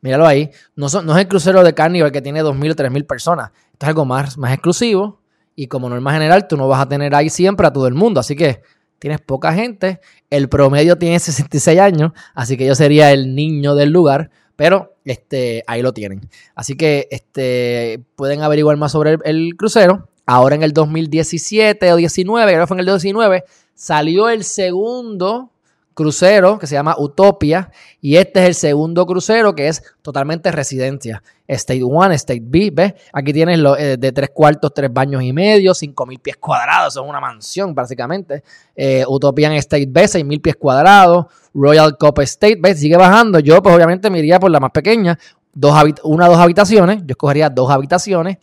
míralo 0.02 0.28
ahí, 0.28 0.52
no, 0.76 0.88
no 1.04 1.14
es 1.14 1.22
el 1.22 1.28
crucero 1.28 1.64
de 1.64 1.74
Carnival 1.74 2.12
que 2.12 2.22
tiene 2.22 2.44
2.000 2.44 2.72
o 2.72 2.76
3.000 2.76 3.08
personas, 3.08 3.52
esto 3.72 3.86
es 3.86 3.88
algo 3.88 4.06
más, 4.06 4.38
más 4.38 4.54
exclusivo, 4.54 5.22
y 5.60 5.68
como 5.68 5.90
norma 5.90 6.14
general, 6.14 6.48
tú 6.48 6.56
no 6.56 6.68
vas 6.68 6.82
a 6.82 6.88
tener 6.88 7.16
ahí 7.16 7.32
siempre 7.32 7.66
a 7.66 7.74
todo 7.74 7.88
el 7.88 7.96
mundo. 7.96 8.20
Así 8.20 8.36
que 8.36 8.62
tienes 9.00 9.20
poca 9.20 9.52
gente. 9.54 10.00
El 10.30 10.50
promedio 10.50 11.00
tiene 11.00 11.20
66 11.20 11.80
años. 11.80 12.12
Así 12.36 12.56
que 12.56 12.66
yo 12.66 12.76
sería 12.76 13.12
el 13.12 13.36
niño 13.36 13.74
del 13.74 13.90
lugar. 13.90 14.30
Pero 14.56 14.96
este, 15.04 15.64
ahí 15.66 15.82
lo 15.82 15.94
tienen. 15.94 16.30
Así 16.54 16.78
que 16.78 17.08
este, 17.10 18.04
pueden 18.16 18.44
averiguar 18.44 18.78
más 18.78 18.92
sobre 18.92 19.18
el, 19.26 19.56
crucero. 19.58 20.10
Ahora 20.28 20.56
en 20.56 20.62
el 20.62 20.74
2017 20.74 21.92
o 21.92 21.96
19, 21.96 22.52
creo 22.52 22.64
que 22.64 22.68
fue 22.68 22.76
en 22.76 22.80
el 22.80 22.86
2019, 22.86 23.44
salió 23.78 24.28
el 24.28 24.44
segundo 24.44 25.52
crucero 25.94 26.60
que 26.60 26.68
se 26.68 26.76
llama 26.76 26.96
Utopia 26.98 27.72
y 28.02 28.18
este 28.18 28.42
es 28.42 28.48
el 28.48 28.56
segundo 28.56 29.06
crucero 29.06 29.56
que 29.56 29.68
es 29.68 29.82
totalmente 30.02 30.52
residencia. 30.52 31.24
State 31.48 31.84
1, 31.84 32.12
State 32.12 32.44
B, 32.44 32.72
¿ves? 32.74 32.94
Aquí 33.14 33.32
tienes 33.32 33.58
lo, 33.58 33.78
eh, 33.78 33.98
de 33.98 34.12
tres 34.12 34.32
cuartos, 34.34 34.74
tres 34.74 34.92
baños 34.92 35.24
y 35.24 35.32
medio, 35.32 35.74
cinco 35.74 36.06
mil 36.06 36.20
pies 36.20 36.38
cuadrados, 36.38 36.96
son 36.96 37.08
una 37.08 37.22
mansión 37.22 37.74
básicamente. 37.74 38.44
Eh, 38.76 39.06
Utopian 39.08 39.54
State 39.54 39.88
B, 39.90 40.08
seis 40.08 40.26
mil 40.26 40.42
pies 40.42 40.58
cuadrados. 40.58 41.28
Royal 41.54 41.98
Cup 41.98 42.20
State, 42.22 42.58
¿ves? 42.60 42.80
Sigue 42.80 42.98
bajando. 42.98 43.40
Yo 43.40 43.62
pues 43.64 43.74
obviamente 43.74 44.10
me 44.10 44.20
iría 44.20 44.40
por 44.40 44.52
la 44.52 44.60
más 44.60 44.72
pequeña, 44.72 45.18
dos 45.54 45.74
una 46.04 46.28
dos 46.28 46.38
habitaciones, 46.38 47.00
yo 47.00 47.14
escogería 47.14 47.50
dos 47.50 47.72
habitaciones 47.72 48.38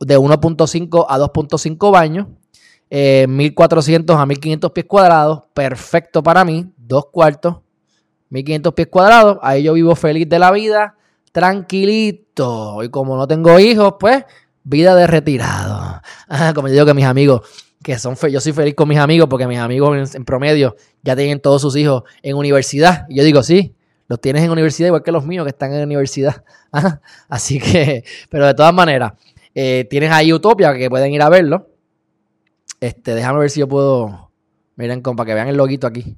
de 0.00 0.18
1.5 0.18 1.06
a 1.08 1.18
2.5 1.18 1.92
baños. 1.92 2.26
1400 2.90 4.16
eh, 4.16 4.18
a 4.18 4.26
1500 4.26 4.72
pies 4.72 4.86
cuadrados, 4.86 5.42
perfecto 5.54 6.22
para 6.22 6.44
mí, 6.44 6.66
dos 6.76 7.06
cuartos, 7.06 7.56
1500 8.30 8.74
pies 8.74 8.88
cuadrados, 8.88 9.38
ahí 9.42 9.62
yo 9.62 9.74
vivo 9.74 9.94
feliz 9.94 10.28
de 10.28 10.38
la 10.38 10.50
vida, 10.50 10.96
tranquilito, 11.32 12.82
y 12.82 12.88
como 12.88 13.16
no 13.16 13.28
tengo 13.28 13.58
hijos, 13.58 13.94
pues 13.98 14.24
vida 14.64 14.94
de 14.94 15.06
retirado. 15.06 16.00
como 16.54 16.68
yo 16.68 16.74
digo 16.74 16.86
que 16.86 16.94
mis 16.94 17.04
amigos, 17.04 17.42
que 17.82 17.98
son 17.98 18.16
yo 18.30 18.40
soy 18.40 18.52
feliz 18.52 18.74
con 18.74 18.88
mis 18.88 18.98
amigos 18.98 19.28
porque 19.28 19.46
mis 19.46 19.58
amigos 19.58 20.14
en, 20.14 20.24
promedio 20.24 20.76
ya 21.02 21.16
tienen 21.16 21.40
todos 21.40 21.62
sus 21.62 21.76
hijos 21.76 22.04
en 22.22 22.36
universidad. 22.36 23.06
Y 23.08 23.16
yo 23.16 23.24
digo, 23.24 23.42
sí, 23.42 23.74
los 24.08 24.20
tienes 24.20 24.42
en 24.42 24.50
universidad 24.50 24.88
igual 24.88 25.02
que 25.02 25.12
los 25.12 25.24
míos 25.24 25.44
que 25.44 25.50
están 25.50 25.72
en 25.72 25.84
universidad. 25.84 26.44
Así 27.28 27.58
que, 27.58 28.04
pero 28.28 28.46
de 28.46 28.54
todas 28.54 28.74
maneras, 28.74 29.12
eh, 29.54 29.86
tienes 29.88 30.10
ahí 30.10 30.32
Utopia 30.32 30.74
que 30.74 30.90
pueden 30.90 31.12
ir 31.12 31.22
a 31.22 31.28
verlo. 31.28 31.68
Este, 32.80 33.14
déjame 33.14 33.40
ver 33.40 33.50
si 33.50 33.60
yo 33.60 33.68
puedo. 33.68 34.32
Miren, 34.76 35.02
para 35.02 35.24
que 35.24 35.34
vean 35.34 35.48
el 35.48 35.56
loguito 35.56 35.86
aquí. 35.86 36.16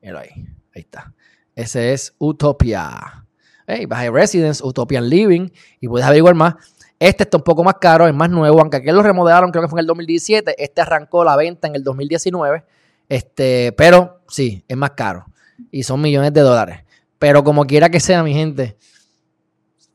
Míralo 0.00 0.20
ahí. 0.20 0.30
Ahí 0.74 0.82
está. 0.82 1.14
Ese 1.54 1.92
es 1.92 2.14
Utopia. 2.18 3.26
Hey, 3.66 3.86
vas 3.86 4.06
a 4.06 4.10
Residence, 4.10 4.64
Utopian 4.64 5.08
Living 5.08 5.48
y 5.80 5.88
puedes 5.88 6.06
averiguar 6.06 6.34
más. 6.34 6.54
Este 6.98 7.24
está 7.24 7.36
un 7.36 7.42
poco 7.42 7.62
más 7.62 7.74
caro, 7.80 8.06
es 8.06 8.14
más 8.14 8.30
nuevo, 8.30 8.60
aunque 8.60 8.78
aquí 8.78 8.90
lo 8.90 9.02
remodelaron, 9.02 9.50
creo 9.50 9.62
que 9.62 9.68
fue 9.68 9.80
en 9.80 9.82
el 9.82 9.86
2017. 9.86 10.54
Este 10.62 10.80
arrancó 10.80 11.24
la 11.24 11.36
venta 11.36 11.68
en 11.68 11.74
el 11.74 11.82
2019. 11.82 12.64
Este, 13.08 13.72
pero 13.72 14.22
sí, 14.28 14.64
es 14.66 14.76
más 14.76 14.92
caro. 14.92 15.26
Y 15.70 15.82
son 15.82 16.00
millones 16.00 16.32
de 16.32 16.40
dólares. 16.40 16.84
Pero 17.18 17.44
como 17.44 17.66
quiera 17.66 17.90
que 17.90 18.00
sea, 18.00 18.22
mi 18.22 18.32
gente, 18.32 18.76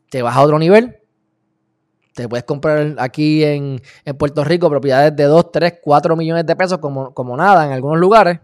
te 0.09 0.21
vas 0.21 0.35
a 0.35 0.41
otro 0.41 0.59
nivel. 0.59 1.00
Te 2.13 2.27
puedes 2.27 2.43
comprar 2.43 2.95
aquí 2.99 3.43
en, 3.43 3.81
Puerto 4.17 4.43
Rico 4.43 4.69
propiedades 4.69 5.15
de 5.15 5.23
2, 5.23 5.51
3, 5.51 5.73
4 5.81 6.15
millones 6.15 6.45
de 6.45 6.55
pesos 6.55 6.79
como, 6.79 7.13
como 7.13 7.37
nada 7.37 7.65
en 7.65 7.71
algunos 7.71 7.99
lugares. 7.99 8.39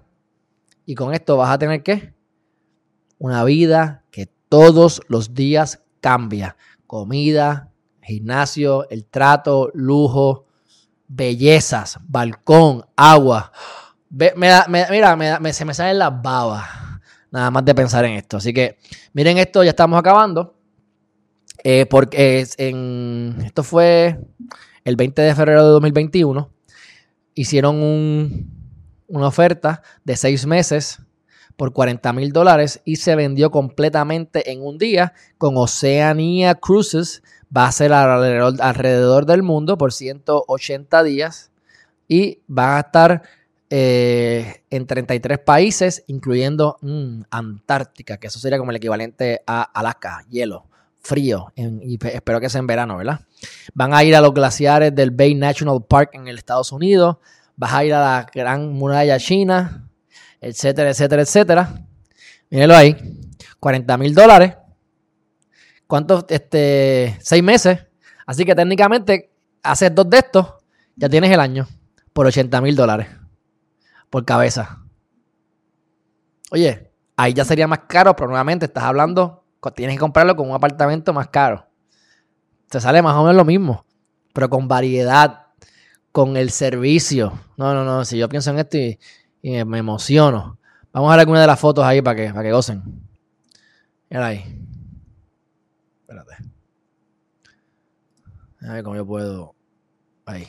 Y 0.85 0.95
con 0.95 1.13
esto 1.13 1.35
vas 1.35 1.51
a 1.51 1.57
tener 1.57 1.83
que 1.83 2.13
una 3.19 3.43
vida 3.43 4.03
que 4.09 4.29
todos 4.49 5.01
los 5.07 5.33
días 5.33 5.83
cambia. 5.99 6.55
Comida, 6.85 7.71
gimnasio, 8.01 8.89
el 8.89 9.05
trato, 9.05 9.69
lujo, 9.73 10.45
bellezas, 11.07 11.99
balcón, 12.07 12.85
agua. 12.95 13.51
mira, 14.09 14.65
se 15.51 15.65
me 15.65 15.73
salen 15.73 15.99
las 15.99 16.21
babas. 16.21 16.65
Nada 17.31 17.51
más 17.51 17.65
de 17.65 17.75
pensar 17.75 18.05
en 18.05 18.13
esto. 18.13 18.37
Así 18.37 18.53
que 18.53 18.77
miren 19.13 19.37
esto, 19.37 19.63
ya 19.63 19.71
estamos 19.71 19.99
acabando. 19.99 20.56
Eh, 21.69 21.85
porque 21.85 22.47
en, 22.59 23.41
esto 23.43 23.61
fue 23.61 24.17
el 24.85 24.95
20 24.95 25.21
de 25.21 25.35
febrero 25.35 25.65
de 25.65 25.71
2021. 25.71 26.49
Hicieron 27.33 27.75
una 29.07 29.27
oferta 29.27 29.81
de 30.05 30.15
seis 30.15 30.45
meses 30.45 31.01
por 31.57 31.73
40 31.73 32.13
mil 32.13 32.31
dólares 32.31 32.79
y 32.85 32.95
se 32.95 33.17
vendió 33.17 33.51
completamente 33.51 34.49
en 34.49 34.61
un 34.65 34.77
día 34.77 35.11
con 35.37 35.57
Oceania 35.57 36.55
Cruises. 36.55 37.21
Va 37.55 37.65
a 37.65 37.71
ser 37.73 37.91
alrededor, 37.91 39.25
del 39.25 39.43
mundo 39.43 39.77
por 39.77 39.91
180 39.91 41.03
días 41.03 41.51
y 42.07 42.39
va 42.49 42.77
a 42.77 42.79
estar 42.79 43.23
eh, 43.69 44.63
en 44.69 44.87
33 44.87 45.39
países, 45.39 46.05
incluyendo 46.07 46.77
mm, 46.79 47.23
Antártica, 47.29 48.15
que 48.15 48.27
eso 48.27 48.39
sería 48.39 48.57
como 48.57 48.71
el 48.71 48.77
equivalente 48.77 49.41
a 49.45 49.63
Alaska, 49.63 50.23
hielo, 50.29 50.66
frío, 51.07 51.53
y 51.55 51.97
espero 52.05 52.39
que 52.41 52.49
sea 52.49 52.59
en 52.59 52.67
verano, 52.67 52.97
¿verdad? 52.97 53.21
Van 53.73 53.93
a 53.93 54.03
ir 54.03 54.15
a 54.15 54.21
los 54.21 54.33
glaciares 54.33 54.93
del 54.93 55.11
Bay 55.11 55.33
National 55.35 55.85
Park 55.87 56.11
en 56.13 56.27
el 56.27 56.37
Estados 56.37 56.71
Unidos, 56.71 57.17
vas 57.55 57.73
a 57.73 57.85
ir 57.85 57.93
a 57.93 57.99
la 57.99 58.27
Gran 58.33 58.73
Muralla 58.73 59.17
China, 59.17 59.89
etcétera, 60.41 60.89
etcétera, 60.89 61.21
etcétera. 61.21 61.85
Mírenlo 62.49 62.75
ahí. 62.75 62.95
40 63.59 63.97
mil 63.97 64.13
dólares. 64.13 64.55
¿Cuántos? 65.87 66.25
Este, 66.29 67.17
seis 67.21 67.43
meses. 67.43 67.79
Así 68.25 68.45
que 68.45 68.53
técnicamente, 68.53 69.31
haces 69.63 69.93
dos 69.95 70.09
de 70.09 70.17
estos, 70.17 70.53
ya 70.95 71.09
tienes 71.09 71.31
el 71.31 71.39
año. 71.39 71.67
Por 72.13 72.25
80 72.25 72.61
mil 72.61 72.75
dólares. 72.75 73.07
Por 74.09 74.25
cabeza. 74.25 74.83
Oye, 76.51 76.91
ahí 77.15 77.33
ya 77.33 77.45
sería 77.45 77.67
más 77.67 77.79
caro, 77.87 78.15
pero 78.15 78.27
nuevamente 78.27 78.65
estás 78.65 78.83
hablando, 78.83 79.43
tienes 79.75 79.95
que 79.95 79.99
comprarlo 79.99 80.35
con 80.35 80.49
un 80.49 80.55
apartamento 80.55 81.13
más 81.13 81.27
caro. 81.27 81.67
Te 82.69 82.79
sale 82.79 83.01
más 83.01 83.15
o 83.15 83.21
menos 83.21 83.35
lo 83.35 83.45
mismo, 83.45 83.85
pero 84.33 84.49
con 84.49 84.67
variedad, 84.67 85.47
con 86.11 86.37
el 86.37 86.51
servicio. 86.51 87.39
No, 87.57 87.73
no, 87.73 87.83
no, 87.83 88.05
si 88.05 88.17
yo 88.17 88.27
pienso 88.29 88.51
en 88.51 88.59
esto 88.59 88.77
y, 88.77 88.99
y 89.41 89.63
me 89.65 89.79
emociono. 89.79 90.59
Vamos 90.91 91.09
a 91.09 91.13
ver 91.13 91.19
alguna 91.21 91.41
de 91.41 91.47
las 91.47 91.59
fotos 91.59 91.85
ahí 91.85 92.01
para 92.01 92.15
que, 92.15 92.29
para 92.29 92.43
que 92.43 92.51
gocen. 92.51 92.83
Mira 94.09 94.27
ahí. 94.27 94.43
Espérate. 96.01 96.35
A 98.61 98.73
ver 98.73 98.83
cómo 98.83 98.95
yo 98.95 99.05
puedo. 99.05 99.55
Ahí. 100.25 100.45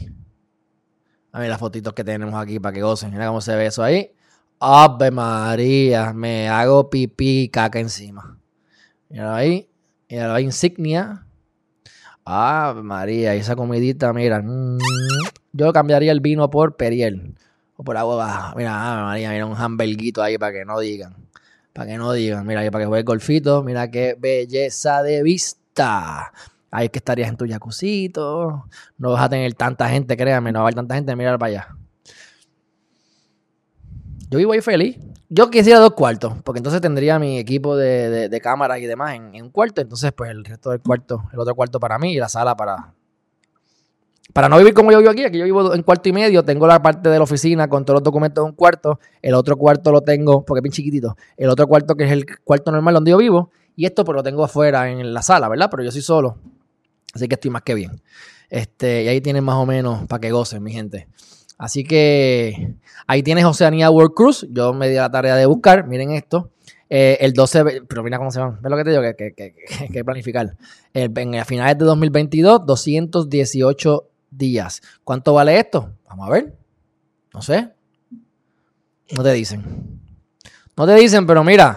A 1.33 1.41
ver 1.41 1.51
las 1.51 1.59
fotitos 1.59 1.93
que 1.93 2.05
tenemos 2.05 2.35
aquí 2.35 2.59
para 2.59 2.73
que 2.73 2.83
gocen. 2.83 3.11
Mira 3.11 3.27
cómo 3.27 3.41
se 3.41 3.55
ve 3.57 3.67
eso 3.67 3.83
ahí. 3.83 4.13
Ave 4.59 5.11
María. 5.11 6.13
Me 6.13 6.49
hago 6.49 6.89
pipí 6.89 7.49
caca 7.49 7.79
encima. 7.79 8.38
Mira 9.09 9.37
ahí. 9.37 9.69
Mira 10.11 10.29
la 10.29 10.41
insignia. 10.41 11.27
Ave 12.25 12.83
María. 12.83 13.35
Esa 13.35 13.57
comidita, 13.57 14.13
mira. 14.13 14.43
Mm, 14.43 14.79
yo 15.53 15.73
cambiaría 15.73 16.13
el 16.13 16.21
vino 16.21 16.49
por 16.51 16.77
Periel. 16.77 17.35
O 17.77 17.85
por 17.85 17.97
agua 17.97 18.17
baja. 18.17 18.55
Mira, 18.57 18.73
María, 19.05 19.31
mira 19.31 19.47
un 19.47 19.57
hamburguito 19.57 20.23
ahí 20.23 20.37
para 20.37 20.53
que 20.53 20.65
no 20.65 20.79
digan. 20.81 21.15
Para 21.73 21.91
que 21.91 21.97
no 21.97 22.13
digan. 22.13 22.47
Mira, 22.47 22.61
ahí 22.61 22.71
para 22.71 22.85
que 22.85 22.89
juegue 22.89 23.05
golfito. 23.05 23.63
Mira 23.63 23.91
qué 23.91 24.17
belleza 24.19 25.03
de 25.03 25.23
vista. 25.23 26.33
Ahí 26.71 26.89
que 26.89 26.99
estarías 26.99 27.29
en 27.29 27.37
tu 27.37 27.47
jacuzito. 27.47 28.67
No 28.99 29.13
vas 29.13 29.23
a 29.23 29.29
tener 29.29 29.55
tanta 29.55 29.89
gente, 29.89 30.17
créanme. 30.17 30.53
No 30.53 30.59
va 30.59 30.65
a 30.65 30.67
haber 30.67 30.75
tanta 30.75 30.95
gente. 30.97 31.15
Mira 31.17 31.39
para 31.39 31.51
allá. 31.51 31.69
Yo 34.31 34.39
vivo 34.39 34.53
ahí 34.53 34.61
feliz. 34.61 34.99
Yo 35.31 35.51
quisiera 35.51 35.79
dos 35.79 35.93
cuartos, 35.93 36.35
porque 36.43 36.59
entonces 36.59 36.81
tendría 36.81 37.19
mi 37.19 37.39
equipo 37.39 37.77
de, 37.77 38.29
de, 38.29 38.41
cámaras 38.41 38.79
y 38.79 38.87
demás 38.87 39.15
en, 39.15 39.35
en, 39.35 39.45
un 39.45 39.51
cuarto. 39.51 39.81
Entonces, 39.81 40.13
pues 40.13 40.31
el 40.31 40.45
resto 40.45 40.71
del 40.71 40.81
cuarto, 40.81 41.25
el 41.33 41.39
otro 41.39 41.55
cuarto 41.55 41.79
para 41.79 41.99
mí 41.99 42.15
y 42.15 42.19
la 42.19 42.31
sala 42.31 42.57
para, 42.57 42.95
para 44.33 44.49
no 44.49 44.59
vivir 44.59 44.75
como 44.75 44.93
yo 44.93 44.99
vivo 44.99 45.11
aquí, 45.11 45.25
aquí 45.25 45.39
yo 45.39 45.45
vivo 45.45 45.75
en 45.75 45.83
cuarto 45.83 46.09
y 46.09 46.13
medio, 46.13 46.45
tengo 46.45 46.67
la 46.67 46.81
parte 46.83 47.09
de 47.09 47.17
la 47.17 47.25
oficina 47.25 47.69
con 47.69 47.85
todos 47.85 47.97
los 47.97 48.05
documentos 48.05 48.43
en 48.43 48.51
un 48.51 48.55
cuarto, 48.55 49.01
el 49.23 49.35
otro 49.35 49.57
cuarto 49.57 49.91
lo 49.91 50.03
tengo, 50.03 50.45
porque 50.45 50.59
es 50.59 50.63
bien 50.63 50.73
chiquitito, 50.73 51.17
el 51.37 51.49
otro 51.49 51.67
cuarto 51.67 51.97
que 51.97 52.05
es 52.05 52.13
el 52.13 52.27
cuarto 52.45 52.71
normal 52.71 52.95
donde 52.95 53.11
yo 53.11 53.17
vivo, 53.17 53.51
y 53.75 53.87
esto 53.87 54.05
pues 54.05 54.17
lo 54.17 54.23
tengo 54.23 54.45
afuera 54.45 54.91
en 54.91 55.15
la 55.15 55.23
sala, 55.23 55.49
¿verdad? 55.49 55.69
Pero 55.71 55.83
yo 55.83 55.91
soy 55.91 56.03
solo, 56.03 56.39
así 57.15 57.27
que 57.27 57.35
estoy 57.35 57.51
más 57.51 57.63
que 57.63 57.75
bien. 57.75 58.03
Este, 58.51 59.05
y 59.05 59.09
ahí 59.09 59.21
tienen 59.21 59.45
más 59.45 59.57
o 59.57 59.67
menos 59.67 60.07
para 60.07 60.21
que 60.21 60.31
gocen, 60.31 60.63
mi 60.63 60.73
gente. 60.73 61.09
Así 61.59 61.83
que 61.83 62.77
ahí 63.09 63.23
tienes 63.25 63.45
Oceanía 63.45 63.91
World 63.91 64.15
Cruise, 64.15 64.47
yo 64.51 64.73
me 64.73 64.89
di 64.89 64.95
la 64.95 65.11
tarea 65.11 65.35
de 65.35 65.45
buscar, 65.47 65.87
miren 65.87 66.13
esto. 66.13 66.53
Eh, 66.89 67.19
el 67.21 67.35
12, 67.35 67.83
pero 67.87 68.03
mira 68.03 68.17
cómo 68.17 68.31
se 68.31 68.41
van. 68.41 68.63
¿Ves 68.63 68.71
lo 68.71 68.77
que 68.77 68.85
te 68.85 68.91
digo? 68.91 69.03
Que, 69.03 69.35
que, 69.35 69.55
que, 69.93 70.05
planificar. 70.05 70.57
en, 70.95 71.35
a 71.35 71.45
finales 71.45 71.77
de 71.77 71.85
2022, 71.85 72.65
218 72.65 74.09
días. 74.31 74.81
¿Cuánto 75.05 75.35
vale 75.35 75.59
esto? 75.59 75.93
Vamos 76.09 76.29
a 76.29 76.31
ver. 76.31 76.55
No 77.35 77.43
sé. 77.43 77.69
No 79.17 79.23
te 79.23 79.33
dicen. 79.33 80.01
No 80.77 80.87
te 80.87 80.95
dicen, 80.95 81.27
pero 81.27 81.45
mira. 81.45 81.77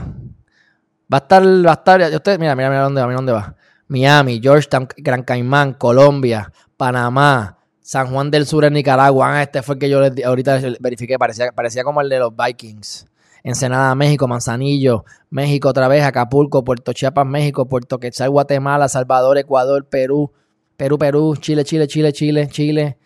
Va 1.14 1.18
a 1.18 1.22
estar, 1.22 1.44
va 1.44 1.72
a 1.72 1.74
estar. 1.74 2.02
Usted, 2.14 2.40
mira, 2.40 2.56
mira, 2.56 2.70
mira 2.70 2.84
dónde 2.84 3.02
va, 3.02 3.08
mira 3.08 3.18
dónde 3.18 3.34
va. 3.34 3.56
Miami, 3.88 4.40
Georgetown, 4.42 4.88
Gran 4.96 5.24
Caimán, 5.24 5.74
Colombia, 5.74 6.54
Panamá, 6.78 7.58
San 7.82 8.08
Juan 8.08 8.32
del 8.32 8.46
Sur 8.46 8.66
en 8.66 8.74
Nicaragua. 8.74 9.38
Ah, 9.38 9.44
este 9.44 9.62
fue 9.62 9.76
el 9.76 9.80
que 9.80 9.90
yo 9.90 10.00
ahorita 10.26 10.60
verifiqué, 10.80 11.18
parecía, 11.18 11.52
parecía 11.52 11.84
como 11.84 12.02
el 12.02 12.10
de 12.10 12.20
los 12.20 12.32
Vikings. 12.36 13.08
Ensenada, 13.44 13.96
México, 13.96 14.28
Manzanillo, 14.28 15.04
México 15.32 15.70
otra 15.70 15.88
vez, 15.88 16.04
Acapulco, 16.04 16.64
Puerto 16.64 16.94
Chiapas, 16.94 17.26
México, 17.26 17.68
Puerto 17.68 18.00
Quetzal, 18.00 18.30
Guatemala, 18.30 18.88
Salvador, 18.88 19.38
Ecuador, 19.40 19.88
Perú, 19.90 20.32
Perú, 20.78 20.98
Perú, 21.00 21.36
Chile, 21.38 21.64
Chile, 21.64 21.88
Chile, 21.88 22.14
Chile, 22.14 22.48
Chile, 22.50 22.98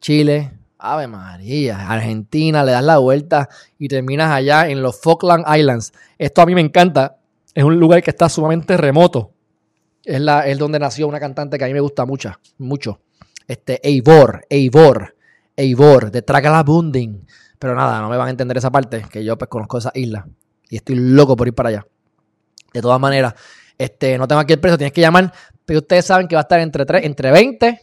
Chile. 0.00 0.52
Ave 0.78 1.06
María, 1.06 1.90
Argentina, 1.90 2.62
le 2.62 2.72
das 2.72 2.84
la 2.84 2.98
vuelta 2.98 3.48
y 3.78 3.88
terminas 3.88 4.30
allá 4.30 4.68
en 4.68 4.82
los 4.82 5.00
Falkland 5.00 5.44
Islands. 5.48 5.92
Esto 6.18 6.42
a 6.42 6.46
mí 6.46 6.54
me 6.54 6.60
encanta. 6.60 7.18
Es 7.54 7.64
un 7.64 7.78
lugar 7.78 8.02
que 8.02 8.10
está 8.10 8.28
sumamente 8.28 8.76
remoto. 8.76 9.32
Es, 10.04 10.20
la, 10.20 10.46
es 10.46 10.58
donde 10.58 10.78
nació 10.78 11.08
una 11.08 11.18
cantante 11.18 11.58
que 11.58 11.64
a 11.64 11.66
mí 11.66 11.72
me 11.72 11.80
gusta 11.80 12.04
mucho. 12.04 12.32
mucho. 12.58 13.00
Este, 13.46 13.80
Eivor, 13.86 14.44
Eivor, 14.48 15.14
Eivor, 15.56 16.10
de 16.10 16.22
Tragalabunding. 16.22 17.26
Pero 17.58 17.74
nada, 17.74 18.00
no 18.00 18.08
me 18.08 18.16
van 18.16 18.28
a 18.28 18.30
entender 18.30 18.56
esa 18.56 18.70
parte, 18.70 19.04
que 19.10 19.24
yo 19.24 19.36
pues 19.38 19.48
conozco 19.48 19.78
esa 19.78 19.92
isla. 19.94 20.26
Y 20.68 20.76
estoy 20.76 20.96
loco 20.96 21.36
por 21.36 21.46
ir 21.46 21.54
para 21.54 21.70
allá. 21.70 21.86
De 22.72 22.82
todas 22.82 23.00
maneras, 23.00 23.34
este, 23.78 24.18
no 24.18 24.28
tengo 24.28 24.40
aquí 24.40 24.52
el 24.52 24.60
precio, 24.60 24.76
tienes 24.76 24.92
que 24.92 25.00
llamar 25.00 25.32
pero 25.66 25.80
ustedes 25.80 26.06
saben 26.06 26.28
que 26.28 26.36
va 26.36 26.40
a 26.40 26.42
estar 26.42 26.60
entre, 26.60 26.84
entre 27.04 27.30
20 27.32 27.82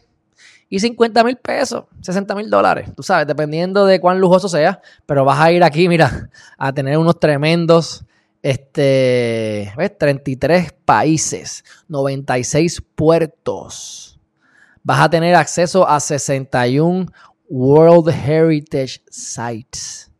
y 0.69 0.79
50 0.79 1.23
mil 1.23 1.37
pesos, 1.37 1.83
60 2.01 2.33
mil 2.33 2.49
dólares, 2.49 2.89
tú 2.95 3.03
sabes, 3.03 3.27
dependiendo 3.27 3.85
de 3.85 3.99
cuán 3.99 4.19
lujoso 4.19 4.49
sea, 4.49 4.81
pero 5.05 5.23
vas 5.23 5.39
a 5.39 5.51
ir 5.51 5.63
aquí, 5.63 5.87
mira, 5.87 6.29
a 6.57 6.73
tener 6.73 6.97
unos 6.97 7.19
tremendos, 7.19 8.05
este, 8.41 9.71
¿ves? 9.77 9.97
33 9.97 10.73
países, 10.85 11.63
96 11.89 12.81
puertos. 12.95 14.12
Vas 14.83 14.99
a 14.99 15.09
tener 15.09 15.35
acceso 15.35 15.87
a 15.87 15.99
61 15.99 17.11
World 17.49 18.09
Heritage 18.09 19.01
Sites. 19.09 20.11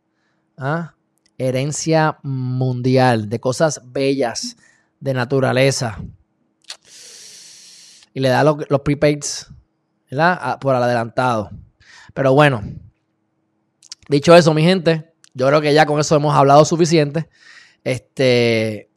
¿ah? 0.58 0.94
Herencia 1.38 2.18
mundial 2.24 3.30
de 3.30 3.40
cosas 3.40 3.82
bellas, 3.84 4.56
de 5.00 5.14
naturaleza 5.14 6.00
y 8.14 8.20
le 8.20 8.30
da 8.30 8.44
los, 8.44 8.58
los 8.70 8.82
prepaids 8.82 9.48
¿verdad? 10.10 10.60
por 10.60 10.76
adelantado. 10.76 11.50
Pero 12.14 12.34
bueno, 12.34 12.64
dicho 14.08 14.36
eso, 14.36 14.54
mi 14.54 14.64
gente, 14.64 15.14
yo 15.34 15.48
creo 15.48 15.62
que 15.62 15.74
ya 15.74 15.86
con 15.86 16.00
eso 16.00 16.16
hemos 16.16 16.36
hablado 16.36 16.64
suficiente. 16.64 17.28
Este, 17.84 18.90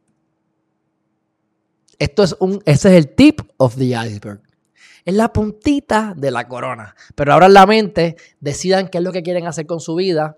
esto 1.97 2.23
es 2.23 2.35
un, 2.39 2.61
ese 2.65 2.89
es 2.89 3.05
el 3.05 3.15
tip 3.15 3.41
of 3.57 3.75
the 3.75 3.87
iceberg. 3.87 4.41
Es 5.07 5.13
la 5.13 5.31
puntita 5.31 6.13
de 6.17 6.31
la 6.31 6.49
corona. 6.49 6.93
Pero 7.15 7.31
ahora 7.31 7.45
en 7.45 7.53
la 7.53 7.65
mente, 7.65 8.17
decidan 8.41 8.89
qué 8.89 8.97
es 8.97 9.03
lo 9.05 9.13
que 9.13 9.23
quieren 9.23 9.47
hacer 9.47 9.65
con 9.65 9.79
su 9.79 9.95
vida. 9.95 10.37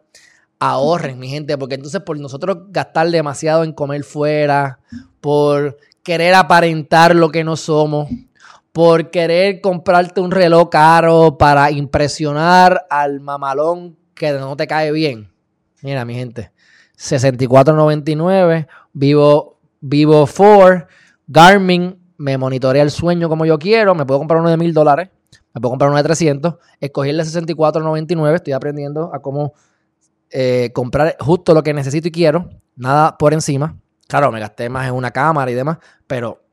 Ahorren, 0.59 1.17
mi 1.17 1.27
gente, 1.27 1.57
porque 1.57 1.73
entonces 1.73 2.01
por 2.01 2.19
nosotros 2.19 2.57
gastar 2.69 3.09
demasiado 3.09 3.63
en 3.63 3.73
comer 3.73 4.03
fuera, 4.03 4.77
por 5.21 5.77
querer 6.03 6.35
aparentar 6.35 7.15
lo 7.15 7.31
que 7.31 7.43
no 7.43 7.55
somos, 7.55 8.11
por 8.71 9.09
querer 9.09 9.59
comprarte 9.59 10.21
un 10.21 10.29
reloj 10.29 10.69
caro 10.69 11.39
para 11.39 11.71
impresionar 11.71 12.85
al 12.91 13.21
mamalón 13.21 13.97
que 14.13 14.33
no 14.33 14.55
te 14.55 14.67
cae 14.67 14.91
bien. 14.91 15.31
Mira, 15.81 16.05
mi 16.05 16.13
gente, 16.13 16.51
64.99, 16.95 18.67
vivo 18.93 19.59
Vivo 19.81 20.27
4, 20.27 20.87
Garmin 21.27 21.98
me 22.19 22.37
monitorea 22.37 22.83
el 22.83 22.91
sueño 22.91 23.29
como 23.29 23.45
yo 23.45 23.57
quiero, 23.57 23.95
me 23.95 24.05
puedo 24.05 24.19
comprar 24.19 24.41
uno 24.41 24.49
de 24.49 24.57
mil 24.57 24.73
dólares, 24.73 25.09
me 25.53 25.61
puedo 25.61 25.71
comprar 25.71 25.89
uno 25.89 25.97
de 25.97 26.03
300, 26.03 26.55
escogí 26.79 27.09
el 27.09 27.17
de 27.17 27.23
64.99, 27.23 28.35
estoy 28.35 28.53
aprendiendo 28.53 29.09
a 29.13 29.21
cómo 29.21 29.53
eh, 30.29 30.69
comprar 30.73 31.15
justo 31.19 31.53
lo 31.53 31.63
que 31.63 31.73
necesito 31.73 32.09
y 32.09 32.11
quiero, 32.11 32.49
nada 32.75 33.17
por 33.17 33.33
encima. 33.33 33.77
Claro, 34.07 34.31
me 34.31 34.39
gasté 34.39 34.69
más 34.69 34.87
en 34.87 34.95
una 34.95 35.11
cámara 35.11 35.49
y 35.49 35.53
demás, 35.53 35.77
pero 36.07 36.43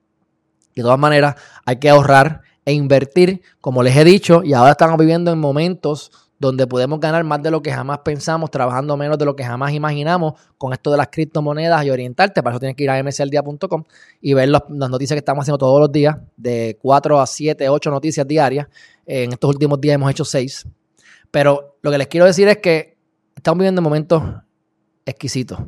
de 0.75 0.83
todas 0.83 0.99
maneras 0.99 1.35
hay 1.65 1.77
que 1.77 1.91
ahorrar 1.91 2.43
e 2.65 2.73
invertir, 2.73 3.43
como 3.61 3.83
les 3.83 3.97
he 3.97 4.05
dicho, 4.05 4.43
y 4.45 4.53
ahora 4.53 4.73
estamos 4.73 4.99
viviendo 4.99 5.33
en 5.33 5.39
momentos 5.39 6.26
donde 6.39 6.67
podemos 6.67 7.01
ganar 7.01 7.25
más 7.25 7.43
de 7.43 7.51
lo 7.51 7.63
que 7.63 7.73
jamás 7.73 8.01
pensamos, 8.01 8.51
trabajando 8.51 8.97
menos 8.97 9.19
de 9.19 9.25
lo 9.25 9.35
que 9.35 9.45
jamás 9.45 9.73
imaginamos 9.73 10.35
con 10.59 10.73
esto 10.73 10.91
de 10.91 10.99
las 10.99 11.09
criptomonedas 11.09 11.85
y 11.85 11.91
orientarte. 11.91 12.43
Para 12.43 12.55
eso 12.55 12.61
tienes 12.61 12.77
que 12.77 12.85
ir 12.85 12.91
a 12.91 13.03
msaldia.com 13.03 13.85
y 14.21 14.35
ver 14.35 14.49
las 14.51 14.69
noticias 14.69 15.15
que 15.15 15.21
estamos 15.21 15.45
haciendo 15.45 15.59
todos 15.59 15.81
los 15.81 15.91
días, 15.91 16.17
de 16.37 16.79
4 16.81 17.21
a 17.21 17.27
7, 17.27 17.69
8 17.69 17.91
noticias 17.91 18.27
diarias. 18.27 18.67
En 19.07 19.33
estos 19.33 19.49
últimos 19.51 19.81
días 19.81 19.95
hemos 19.95 20.11
hecho 20.11 20.25
6. 20.25 20.67
Pero 21.31 21.79
lo 21.83 21.91
que 21.91 21.99
les 21.99 22.07
quiero 22.09 22.27
decir 22.27 22.49
es 22.49 22.59
que 22.59 22.99
estamos 23.35 23.59
viviendo 23.59 23.81
momentos 23.83 24.23
exquisitos. 25.05 25.59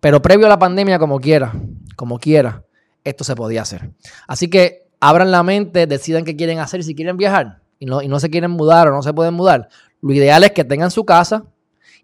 Pero 0.00 0.22
previo 0.22 0.46
a 0.46 0.48
la 0.48 0.58
pandemia, 0.58 0.98
como 0.98 1.18
quiera, 1.18 1.52
como 1.96 2.18
quiera, 2.18 2.64
esto 3.02 3.24
se 3.24 3.34
podía 3.34 3.62
hacer. 3.62 3.90
Así 4.28 4.48
que 4.48 4.86
abran 5.00 5.30
la 5.30 5.42
mente, 5.42 5.86
decidan 5.86 6.24
qué 6.24 6.36
quieren 6.36 6.58
hacer, 6.58 6.84
si 6.84 6.94
quieren 6.94 7.16
viajar 7.16 7.62
y 7.78 7.86
no, 7.86 8.02
y 8.02 8.08
no 8.08 8.20
se 8.20 8.30
quieren 8.30 8.50
mudar 8.50 8.88
o 8.88 8.92
no 8.92 9.02
se 9.02 9.12
pueden 9.12 9.34
mudar, 9.34 9.68
lo 10.04 10.12
ideal 10.12 10.44
es 10.44 10.52
que 10.52 10.64
tengan 10.64 10.90
su 10.90 11.06
casa 11.06 11.46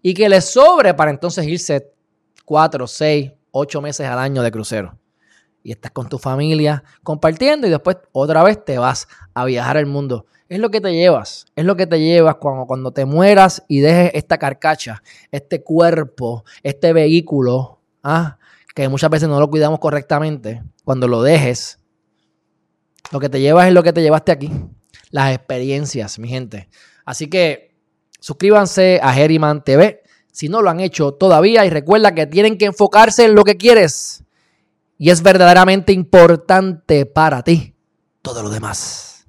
y 0.01 0.15
que 0.15 0.27
les 0.27 0.45
sobre 0.45 0.91
para 0.95 1.11
entonces 1.11 1.45
irse 1.45 1.93
cuatro, 2.45 2.87
seis, 2.87 3.31
ocho 3.51 3.79
meses 3.79 4.07
al 4.07 4.17
año 4.17 4.41
de 4.41 4.49
crucero. 4.49 4.97
Y 5.61 5.71
estás 5.71 5.91
con 5.91 6.09
tu 6.09 6.17
familia 6.17 6.83
compartiendo 7.03 7.67
y 7.67 7.69
después 7.69 7.97
otra 8.11 8.41
vez 8.41 8.65
te 8.65 8.79
vas 8.79 9.07
a 9.35 9.45
viajar 9.45 9.77
al 9.77 9.85
mundo. 9.85 10.25
Es 10.49 10.57
lo 10.57 10.71
que 10.71 10.81
te 10.81 10.91
llevas, 10.91 11.45
es 11.55 11.63
lo 11.63 11.75
que 11.75 11.85
te 11.85 11.99
llevas 11.99 12.37
cuando, 12.37 12.65
cuando 12.65 12.91
te 12.91 13.05
mueras 13.05 13.63
y 13.67 13.81
dejes 13.81 14.09
esta 14.15 14.39
carcacha, 14.39 15.03
este 15.29 15.61
cuerpo, 15.61 16.43
este 16.63 16.93
vehículo, 16.93 17.81
¿ah? 18.01 18.39
que 18.73 18.89
muchas 18.89 19.11
veces 19.11 19.29
no 19.29 19.39
lo 19.39 19.47
cuidamos 19.47 19.77
correctamente. 19.77 20.63
Cuando 20.83 21.07
lo 21.07 21.21
dejes, 21.21 21.77
lo 23.11 23.19
que 23.19 23.29
te 23.29 23.39
llevas 23.39 23.67
es 23.67 23.73
lo 23.75 23.83
que 23.83 23.93
te 23.93 24.01
llevaste 24.01 24.31
aquí, 24.31 24.51
las 25.11 25.35
experiencias, 25.35 26.17
mi 26.17 26.29
gente. 26.29 26.67
Así 27.05 27.29
que 27.29 27.70
Suscríbanse 28.21 28.99
a 29.01 29.19
Herriman 29.19 29.63
TV 29.63 30.03
si 30.31 30.47
no 30.47 30.61
lo 30.61 30.69
han 30.69 30.79
hecho 30.79 31.11
todavía 31.11 31.65
y 31.65 31.71
recuerda 31.71 32.13
que 32.13 32.27
tienen 32.27 32.57
que 32.57 32.65
enfocarse 32.65 33.25
en 33.25 33.33
lo 33.35 33.43
que 33.43 33.57
quieres 33.57 34.23
y 34.97 35.09
es 35.09 35.23
verdaderamente 35.23 35.91
importante 35.91 37.07
para 37.07 37.43
ti. 37.43 37.73
Todo 38.21 38.43
lo 38.43 38.51
demás 38.51 39.25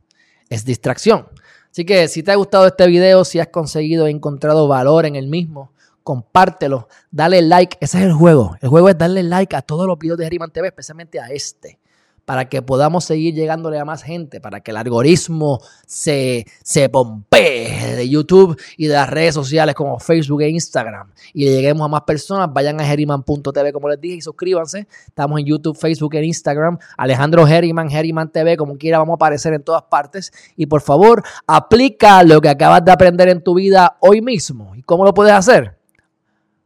es 0.50 0.66
distracción. 0.66 1.26
Así 1.70 1.86
que 1.86 2.06
si 2.06 2.22
te 2.22 2.32
ha 2.32 2.36
gustado 2.36 2.66
este 2.66 2.86
video, 2.86 3.24
si 3.24 3.40
has 3.40 3.48
conseguido, 3.48 4.06
encontrado 4.06 4.68
valor 4.68 5.06
en 5.06 5.16
el 5.16 5.26
mismo, 5.26 5.72
compártelo, 6.02 6.88
dale 7.10 7.40
like. 7.40 7.78
Ese 7.80 7.98
es 7.98 8.04
el 8.04 8.12
juego. 8.12 8.56
El 8.60 8.68
juego 8.68 8.90
es 8.90 8.98
darle 8.98 9.22
like 9.22 9.56
a 9.56 9.62
todos 9.62 9.86
los 9.86 9.98
videos 9.98 10.18
de 10.18 10.26
Herriman 10.26 10.50
TV, 10.50 10.68
especialmente 10.68 11.18
a 11.18 11.28
este 11.28 11.78
para 12.24 12.48
que 12.48 12.62
podamos 12.62 13.04
seguir 13.04 13.34
llegándole 13.34 13.78
a 13.78 13.84
más 13.84 14.02
gente, 14.02 14.40
para 14.40 14.60
que 14.60 14.70
el 14.70 14.76
algoritmo 14.76 15.60
se, 15.86 16.46
se 16.62 16.88
pompee 16.88 17.96
de 17.96 18.08
YouTube 18.08 18.60
y 18.76 18.86
de 18.86 18.94
las 18.94 19.10
redes 19.10 19.34
sociales 19.34 19.74
como 19.74 19.98
Facebook 19.98 20.42
e 20.42 20.48
Instagram 20.50 21.10
y 21.32 21.44
le 21.46 21.52
lleguemos 21.52 21.84
a 21.84 21.88
más 21.88 22.02
personas, 22.02 22.52
vayan 22.52 22.80
a 22.80 22.90
Herriman.tv 22.90 23.72
como 23.72 23.88
les 23.88 24.00
dije 24.00 24.16
y 24.16 24.20
suscríbanse. 24.20 24.86
Estamos 25.06 25.40
en 25.40 25.46
YouTube, 25.46 25.76
Facebook 25.76 26.14
e 26.14 26.24
Instagram. 26.24 26.78
Alejandro 26.96 27.46
Herriman, 27.46 27.90
Herriman 27.90 28.30
TV, 28.30 28.56
como 28.56 28.76
quiera, 28.76 28.98
vamos 28.98 29.14
a 29.14 29.16
aparecer 29.16 29.54
en 29.54 29.62
todas 29.62 29.82
partes. 29.82 30.32
Y 30.56 30.66
por 30.66 30.80
favor, 30.80 31.22
aplica 31.46 32.22
lo 32.22 32.40
que 32.40 32.48
acabas 32.48 32.84
de 32.84 32.92
aprender 32.92 33.28
en 33.28 33.42
tu 33.42 33.54
vida 33.54 33.96
hoy 34.00 34.20
mismo. 34.20 34.74
¿Y 34.74 34.82
cómo 34.82 35.04
lo 35.04 35.14
puedes 35.14 35.32
hacer? 35.32 35.78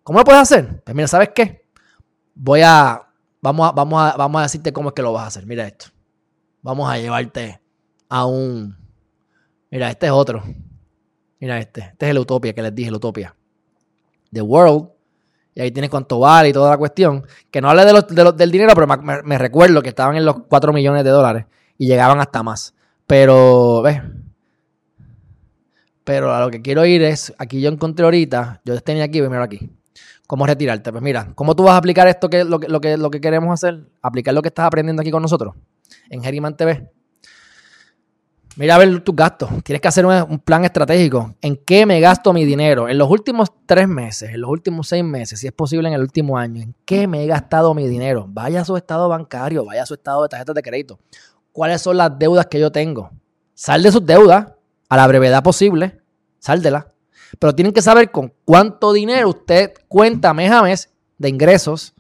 ¿Cómo 0.03 0.19
lo 0.19 0.25
puedes 0.25 0.43
hacer? 0.43 0.83
Pues 0.85 0.95
mira, 0.95 1.09
¿sabes 1.09 1.31
qué? 1.35 1.65
Voy 2.35 2.61
a 2.63 3.06
Vamos 3.47 3.69
a, 3.69 3.71
vamos, 3.71 4.03
a, 4.03 4.17
vamos 4.17 4.41
a 4.41 4.43
decirte 4.43 4.73
cómo 4.73 4.89
es 4.89 4.95
que 4.97 5.03
lo 5.03 5.13
vas 5.13 5.23
a 5.23 5.27
hacer. 5.29 5.47
Mira 5.47 5.65
esto. 5.69 5.87
Vamos 6.63 6.91
a 6.91 6.99
llevarte 6.99 7.61
a 8.09 8.27
un. 8.27 8.77
Mira, 9.71 9.89
este 9.89 10.07
es 10.07 10.13
otro. 10.13 10.43
Mira 11.39 11.57
este. 11.61 11.83
Este 11.83 12.07
es 12.07 12.11
el 12.11 12.19
Utopia 12.19 12.53
que 12.53 12.63
les 12.63 12.75
dije, 12.75 12.89
el 12.89 12.97
Utopia. 12.97 13.37
The 14.33 14.43
World. 14.43 14.89
Y 15.55 15.61
ahí 15.61 15.71
tienes 15.71 15.91
cuánto 15.91 16.19
vale 16.19 16.49
y 16.49 16.53
toda 16.53 16.71
la 16.71 16.77
cuestión. 16.77 17.25
Que 17.49 17.61
no 17.61 17.71
hable 17.71 17.85
de 17.85 18.33
del 18.33 18.51
dinero, 18.51 18.73
pero 18.75 18.89
me, 18.89 19.39
recuerdo 19.39 19.81
que 19.81 19.91
estaban 19.91 20.17
en 20.17 20.25
los 20.25 20.43
4 20.49 20.73
millones 20.73 21.05
de 21.05 21.11
dólares 21.11 21.47
y 21.79 21.87
llegaban 21.87 22.19
hasta 22.19 22.43
más. 22.43 22.75
Pero, 23.07 23.81
¿ves? 23.83 24.03
Pero 26.03 26.35
a 26.35 26.41
lo 26.41 26.51
que 26.51 26.63
quiero 26.63 26.85
ir 26.85 27.01
es, 27.05 27.33
aquí 27.39 27.61
yo 27.61 27.71
encontré 27.71 28.07
ahorita, 28.07 28.61
yo 28.65 28.81
tenía 28.81 29.05
aquí, 29.05 29.23
mira 29.23 29.45
aquí. 29.45 29.71
¿Cómo 30.27 30.47
retirarte? 30.47 30.91
Pues 30.91 31.03
mira, 31.03 31.33
¿cómo 31.35 31.55
tú 31.55 31.65
vas 31.65 31.75
a 31.75 31.77
aplicar 31.77 32.09
esto 32.09 32.29
que 32.29 32.45
lo, 32.45 32.59
que, 32.59 32.69
lo, 32.69 32.81
que, 32.81 32.97
lo 32.97 33.11
que 33.11 33.21
queremos 33.21 33.53
hacer? 33.53 33.85
Aplicar 34.03 34.35
lo 34.35 34.43
que 34.43 34.49
estás 34.49 34.67
aprendiendo 34.67 35.01
aquí 35.01 35.11
con 35.11 35.23
nosotros 35.23 35.55
en 36.11 36.23
Geriman 36.23 36.57
TV. 36.57 36.91
Mira 38.57 38.77
a 38.77 38.79
ver 38.79 39.01
tus 39.01 39.15
gastos. 39.15 39.51
Tienes 39.63 39.83
que 39.83 39.89
hacer 39.89 40.07
un, 40.07 40.39
plan 40.39 40.65
estratégico. 40.65 41.35
¿En 41.43 41.57
qué 41.57 41.85
me 41.85 42.01
gasto 42.01 42.33
mi 42.33 42.47
dinero? 42.47 42.89
En 42.89 42.97
los 42.97 43.11
últimos 43.11 43.53
tres 43.67 43.87
meses, 43.87 44.31
en 44.31 44.41
los 44.41 44.49
últimos 44.49 44.89
seis 44.89 45.05
meses, 45.05 45.39
si 45.39 45.47
es 45.47 45.53
posible 45.53 45.89
en 45.89 45.95
el 45.95 46.01
último 46.01 46.39
año, 46.39 46.63
¿en 46.63 46.75
qué 46.87 47.07
me 47.07 47.23
he 47.23 47.27
gastado 47.27 47.75
mi 47.75 47.87
dinero? 47.87 48.25
Vaya 48.29 48.63
a 48.63 48.65
su 48.65 48.77
estado 48.79 49.11
bancario, 49.11 49.67
vaya 49.67 49.83
a 49.83 49.87
su 49.87 49.93
estado 49.93 50.23
de 50.23 50.31
tarjetas 50.31 50.55
de 50.55 50.63
crédito. 50.63 50.99
¿Cuáles 51.53 51.83
son 51.83 51.99
las 51.99 52.19
deudas 52.19 52.47
que 52.47 52.59
yo 52.59 52.73
tengo? 52.73 53.11
Sal 53.53 53.83
de 53.83 53.93
sus 53.93 54.05
deudas 54.05 54.47
a 54.89 54.97
la 54.97 55.07
brevedad 55.07 55.43
posible. 55.43 56.01
Sal. 56.39 56.63
Pero 57.39 57.55
tienen 57.55 57.73
que 57.73 57.83
saber 57.83 58.11
con 58.11 58.33
cuánto 58.45 58.93
dinero 58.93 59.29
usted 59.29 59.73
cuenta 59.89 60.33
mes 60.35 60.51
a 60.51 60.63
mes 60.63 60.91
de 61.19 61.29
ingresos 61.29 61.95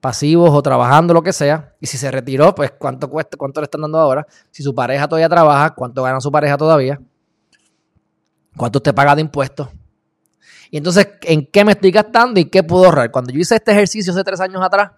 pasivos 0.00 0.50
o 0.50 0.60
trabajando, 0.62 1.14
lo 1.14 1.22
que 1.22 1.32
sea. 1.32 1.74
Y 1.80 1.86
si 1.86 1.96
se 1.96 2.10
retiró, 2.10 2.54
pues 2.54 2.72
cuánto 2.72 3.08
cuesta, 3.08 3.36
cuánto 3.36 3.60
le 3.60 3.66
están 3.66 3.82
dando 3.82 3.98
ahora. 3.98 4.26
Si 4.50 4.62
su 4.62 4.74
pareja 4.74 5.06
todavía 5.06 5.28
trabaja, 5.28 5.70
cuánto 5.70 6.02
gana 6.02 6.20
su 6.20 6.30
pareja 6.30 6.56
todavía. 6.56 7.00
Cuánto 8.56 8.80
usted 8.80 8.92
paga 8.94 9.14
de 9.14 9.20
impuestos. 9.20 9.68
Y 10.72 10.78
entonces, 10.78 11.06
¿en 11.22 11.46
qué 11.46 11.64
me 11.64 11.72
estoy 11.72 11.92
gastando 11.92 12.40
y 12.40 12.46
qué 12.46 12.64
puedo 12.64 12.86
ahorrar? 12.86 13.10
Cuando 13.12 13.32
yo 13.32 13.38
hice 13.38 13.54
este 13.54 13.70
ejercicio 13.70 14.12
hace 14.12 14.24
tres 14.24 14.40
años 14.40 14.60
atrás, 14.62 14.90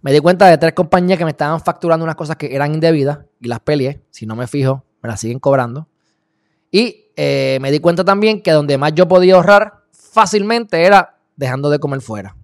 me 0.00 0.12
di 0.12 0.20
cuenta 0.20 0.46
de 0.46 0.56
tres 0.56 0.72
compañías 0.72 1.18
que 1.18 1.24
me 1.24 1.32
estaban 1.32 1.60
facturando 1.60 2.04
unas 2.04 2.16
cosas 2.16 2.36
que 2.36 2.54
eran 2.54 2.72
indebidas 2.72 3.18
y 3.40 3.48
las 3.48 3.60
peleé. 3.60 4.02
Si 4.10 4.24
no 4.24 4.34
me 4.34 4.46
fijo, 4.46 4.84
me 5.02 5.10
las 5.10 5.20
siguen 5.20 5.40
cobrando. 5.40 5.88
Y 6.70 7.05
eh, 7.16 7.58
me 7.60 7.70
di 7.70 7.80
cuenta 7.80 8.04
también 8.04 8.42
que 8.42 8.52
donde 8.52 8.76
más 8.76 8.92
yo 8.94 9.08
podía 9.08 9.34
ahorrar 9.34 9.84
fácilmente 9.90 10.84
era 10.84 11.18
dejando 11.34 11.70
de 11.70 11.78
comer 11.78 12.02
fuera. 12.02 12.36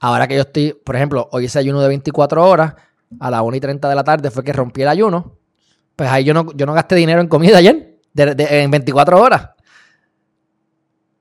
Ahora 0.00 0.28
que 0.28 0.34
yo 0.34 0.42
estoy, 0.42 0.72
por 0.84 0.96
ejemplo, 0.96 1.28
hoy 1.32 1.46
ese 1.46 1.60
ayuno 1.60 1.80
de 1.80 1.88
24 1.88 2.44
horas, 2.44 2.74
a 3.20 3.30
las 3.30 3.42
1 3.42 3.56
y 3.56 3.60
30 3.60 3.88
de 3.88 3.94
la 3.94 4.04
tarde 4.04 4.30
fue 4.30 4.42
que 4.42 4.52
rompí 4.52 4.82
el 4.82 4.88
ayuno, 4.88 5.38
pues 5.96 6.10
ahí 6.10 6.24
yo 6.24 6.34
no, 6.34 6.52
yo 6.52 6.66
no 6.66 6.74
gasté 6.74 6.96
dinero 6.96 7.20
en 7.20 7.28
comida 7.28 7.58
ayer, 7.58 8.00
en 8.16 8.70
24 8.70 9.20
horas. 9.20 9.50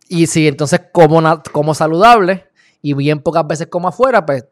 Y 0.10 0.28
si 0.28 0.48
entonces 0.48 0.82
como, 0.92 1.22
como 1.52 1.74
saludable 1.74 2.48
y 2.82 2.94
bien 2.94 3.22
pocas 3.22 3.48
veces 3.48 3.68
como 3.68 3.88
afuera, 3.88 4.26
pues 4.26 4.46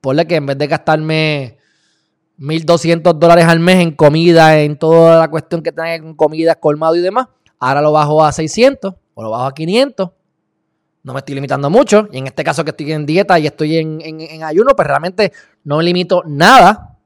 ponle 0.00 0.26
que 0.26 0.36
en 0.36 0.46
vez 0.46 0.58
de 0.58 0.66
gastarme 0.66 1.58
1.200 2.42 3.14
dólares 3.20 3.44
al 3.44 3.60
mes 3.60 3.76
en 3.76 3.92
comida, 3.92 4.58
en 4.58 4.76
toda 4.76 5.20
la 5.20 5.28
cuestión 5.28 5.62
que 5.62 5.70
tenga 5.70 5.94
en 5.94 6.14
comida, 6.14 6.56
colmado 6.56 6.96
y 6.96 7.00
demás. 7.00 7.28
Ahora 7.60 7.80
lo 7.80 7.92
bajo 7.92 8.24
a 8.24 8.32
600 8.32 8.94
o 9.14 9.22
lo 9.22 9.30
bajo 9.30 9.44
a 9.44 9.54
500. 9.54 10.10
No 11.04 11.12
me 11.12 11.20
estoy 11.20 11.36
limitando 11.36 11.70
mucho. 11.70 12.08
Y 12.10 12.18
en 12.18 12.26
este 12.26 12.42
caso 12.42 12.64
que 12.64 12.70
estoy 12.70 12.90
en 12.92 13.06
dieta 13.06 13.38
y 13.38 13.46
estoy 13.46 13.76
en, 13.76 14.42
ayuno, 14.42 14.74
pues 14.74 14.88
realmente 14.88 15.32
no 15.62 15.76
me 15.76 15.84
limito 15.84 16.24
nada. 16.26 16.98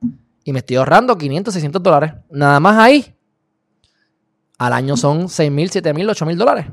Y 0.43 0.55
me 0.55 0.61
estoy 0.61 0.77
ahorrando 0.77 1.19
500, 1.19 1.53
600 1.53 1.83
dólares. 1.83 2.15
Nada 2.31 2.59
más 2.59 2.79
ahí. 2.79 3.15
Al 4.57 4.73
año 4.73 4.97
son 4.97 5.25
6.000, 5.25 5.83
7.000, 5.83 6.13
8.000 6.13 6.37
dólares. 6.37 6.67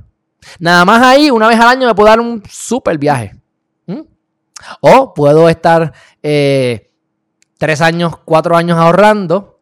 Nada 0.59 0.85
más 0.85 1.03
ahí, 1.03 1.29
una 1.29 1.49
vez 1.49 1.59
al 1.59 1.67
año 1.67 1.87
me 1.87 1.95
puedo 1.95 2.07
dar 2.07 2.21
un 2.21 2.41
super 2.49 2.97
viaje. 2.97 3.33
O 4.79 5.13
puedo 5.13 5.49
estar... 5.49 5.91
Eh, 6.21 6.92
tres 7.63 7.79
años, 7.79 8.17
cuatro 8.25 8.57
años 8.57 8.77
ahorrando 8.77 9.57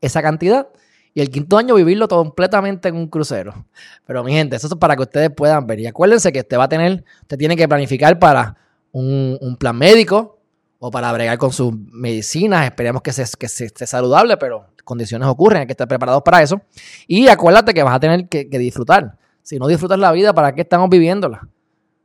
esa 0.00 0.20
cantidad 0.22 0.66
y 1.14 1.20
el 1.20 1.30
quinto 1.30 1.56
año 1.56 1.76
vivirlo 1.76 2.08
completamente 2.08 2.88
en 2.88 2.96
un 2.96 3.06
crucero. 3.06 3.64
Pero 4.04 4.24
mi 4.24 4.32
gente, 4.32 4.56
eso 4.56 4.66
es 4.66 4.74
para 4.74 4.96
que 4.96 5.02
ustedes 5.02 5.30
puedan 5.30 5.64
ver. 5.68 5.78
Y 5.78 5.86
acuérdense 5.86 6.32
que 6.32 6.40
usted 6.40 6.58
va 6.58 6.64
a 6.64 6.68
tener, 6.68 7.04
usted 7.20 7.38
tiene 7.38 7.54
que 7.56 7.68
planificar 7.68 8.18
para 8.18 8.56
un, 8.90 9.56
plan 9.56 9.78
médico, 9.78 10.40
o 10.80 10.90
para 10.90 11.12
bregar 11.12 11.38
con 11.38 11.52
sus 11.52 11.72
medicinas. 11.92 12.64
Esperemos 12.64 13.02
que, 13.02 13.12
se, 13.12 13.24
que 13.38 13.46
esté 13.46 13.86
saludable, 13.86 14.36
pero 14.36 14.66
condiciones 14.82 15.28
ocurren, 15.28 15.60
hay 15.60 15.66
que 15.66 15.74
estar 15.74 15.86
preparados 15.86 16.24
para 16.24 16.42
eso. 16.42 16.60
Y 17.06 17.28
acuérdate 17.28 17.72
que 17.72 17.84
vas 17.84 17.94
a 17.94 18.00
tener 18.00 18.28
que, 18.28 18.46
disfrutar. 18.46 19.16
Si 19.42 19.60
no 19.60 19.68
disfrutas 19.68 20.00
la 20.00 20.10
vida, 20.10 20.34
¿para 20.34 20.56
qué 20.56 20.62
estamos 20.62 20.90
viviéndola? 20.90 21.46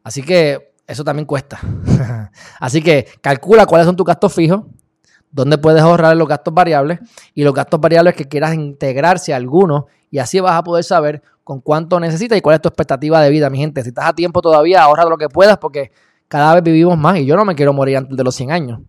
Así 0.04 0.22
que 0.22 0.74
eso 0.86 1.04
también 1.04 1.26
cuesta. 1.26 1.60
Así 2.60 2.84
que 2.84 3.08
calcula 3.20 3.66
cuáles 3.66 3.88
son 3.88 3.96
tus 3.96 4.06
gastos 4.06 4.32
fijos, 4.32 4.62
dónde 5.38 5.58
puedes 5.60 5.82
ahorrar 5.82 6.18
los 6.18 6.28
gastos 6.28 6.54
variables 6.54 7.00
y 7.36 7.44
los 7.44 7.54
gastos 7.54 7.80
variables 7.80 8.16
que 8.16 8.26
quieras 8.26 8.56
integrarse 8.56 9.34
a 9.34 9.38
algunos 9.38 9.86
y 10.10 10.18
así 10.18 10.40
vas 10.40 10.54
a 10.54 10.64
poder 10.64 10.84
saber 10.84 11.22
con 11.44 11.62
cuánto 11.62 12.00
necesitas 12.00 12.38
y 12.38 12.42
cuál 12.42 12.56
es 12.56 12.62
tu 12.62 12.68
expectativa 12.68 13.22
de 13.22 13.30
vida, 13.30 13.50
mi 13.50 13.60
gente. 13.60 13.84
Si 13.84 13.90
estás 13.90 14.06
a 14.06 14.14
tiempo 14.14 14.42
todavía, 14.42 14.82
ahorra 14.82 15.06
lo 15.06 15.18
que 15.18 15.30
puedas 15.30 15.58
porque 15.60 15.92
cada 16.28 16.56
vez 16.56 16.64
vivimos 16.64 16.98
más 16.98 17.20
y 17.20 17.26
yo 17.26 17.36
no 17.36 17.46
me 17.46 17.56
quiero 17.56 17.72
morir 17.72 17.98
antes 17.98 18.18
de 18.18 18.24
los 18.24 18.36
100 18.36 18.52
años. 18.52 18.80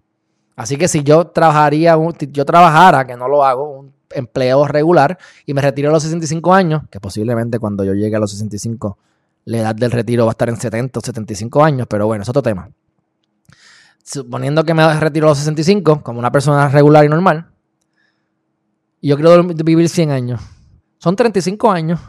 Así 0.56 0.76
que 0.76 0.88
si 0.88 1.02
yo 1.04 1.26
trabajaría, 1.26 1.96
yo 2.32 2.44
trabajara, 2.44 3.06
que 3.06 3.14
no 3.14 3.28
lo 3.28 3.44
hago, 3.44 3.70
un 3.70 3.92
empleo 4.10 4.66
regular 4.66 5.18
y 5.44 5.52
me 5.52 5.60
retiro 5.60 5.90
a 5.90 5.92
los 5.92 6.02
65 6.02 6.52
años, 6.52 6.82
que 6.90 6.98
posiblemente 6.98 7.58
cuando 7.58 7.84
yo 7.84 7.92
llegue 7.92 8.16
a 8.16 8.18
los 8.18 8.30
65 8.30 8.98
la 9.44 9.58
edad 9.58 9.74
del 9.74 9.90
retiro 9.90 10.24
va 10.24 10.30
a 10.30 10.32
estar 10.32 10.48
en 10.48 10.56
70 10.56 10.98
o 10.98 11.02
75 11.02 11.64
años, 11.64 11.86
pero 11.88 12.06
bueno, 12.06 12.22
es 12.22 12.28
otro 12.28 12.42
tema. 12.42 12.70
Suponiendo 14.10 14.64
que 14.64 14.72
me 14.72 14.98
retiro 14.98 15.26
a 15.26 15.30
los 15.30 15.38
65 15.38 16.02
como 16.02 16.18
una 16.18 16.32
persona 16.32 16.66
regular 16.70 17.04
y 17.04 17.10
normal, 17.10 17.46
y 19.02 19.08
yo 19.08 19.16
quiero 19.16 19.44
vivir 19.44 19.86
100 19.86 20.10
años. 20.10 20.40
Son 20.96 21.14
35 21.14 21.70
años. 21.70 22.00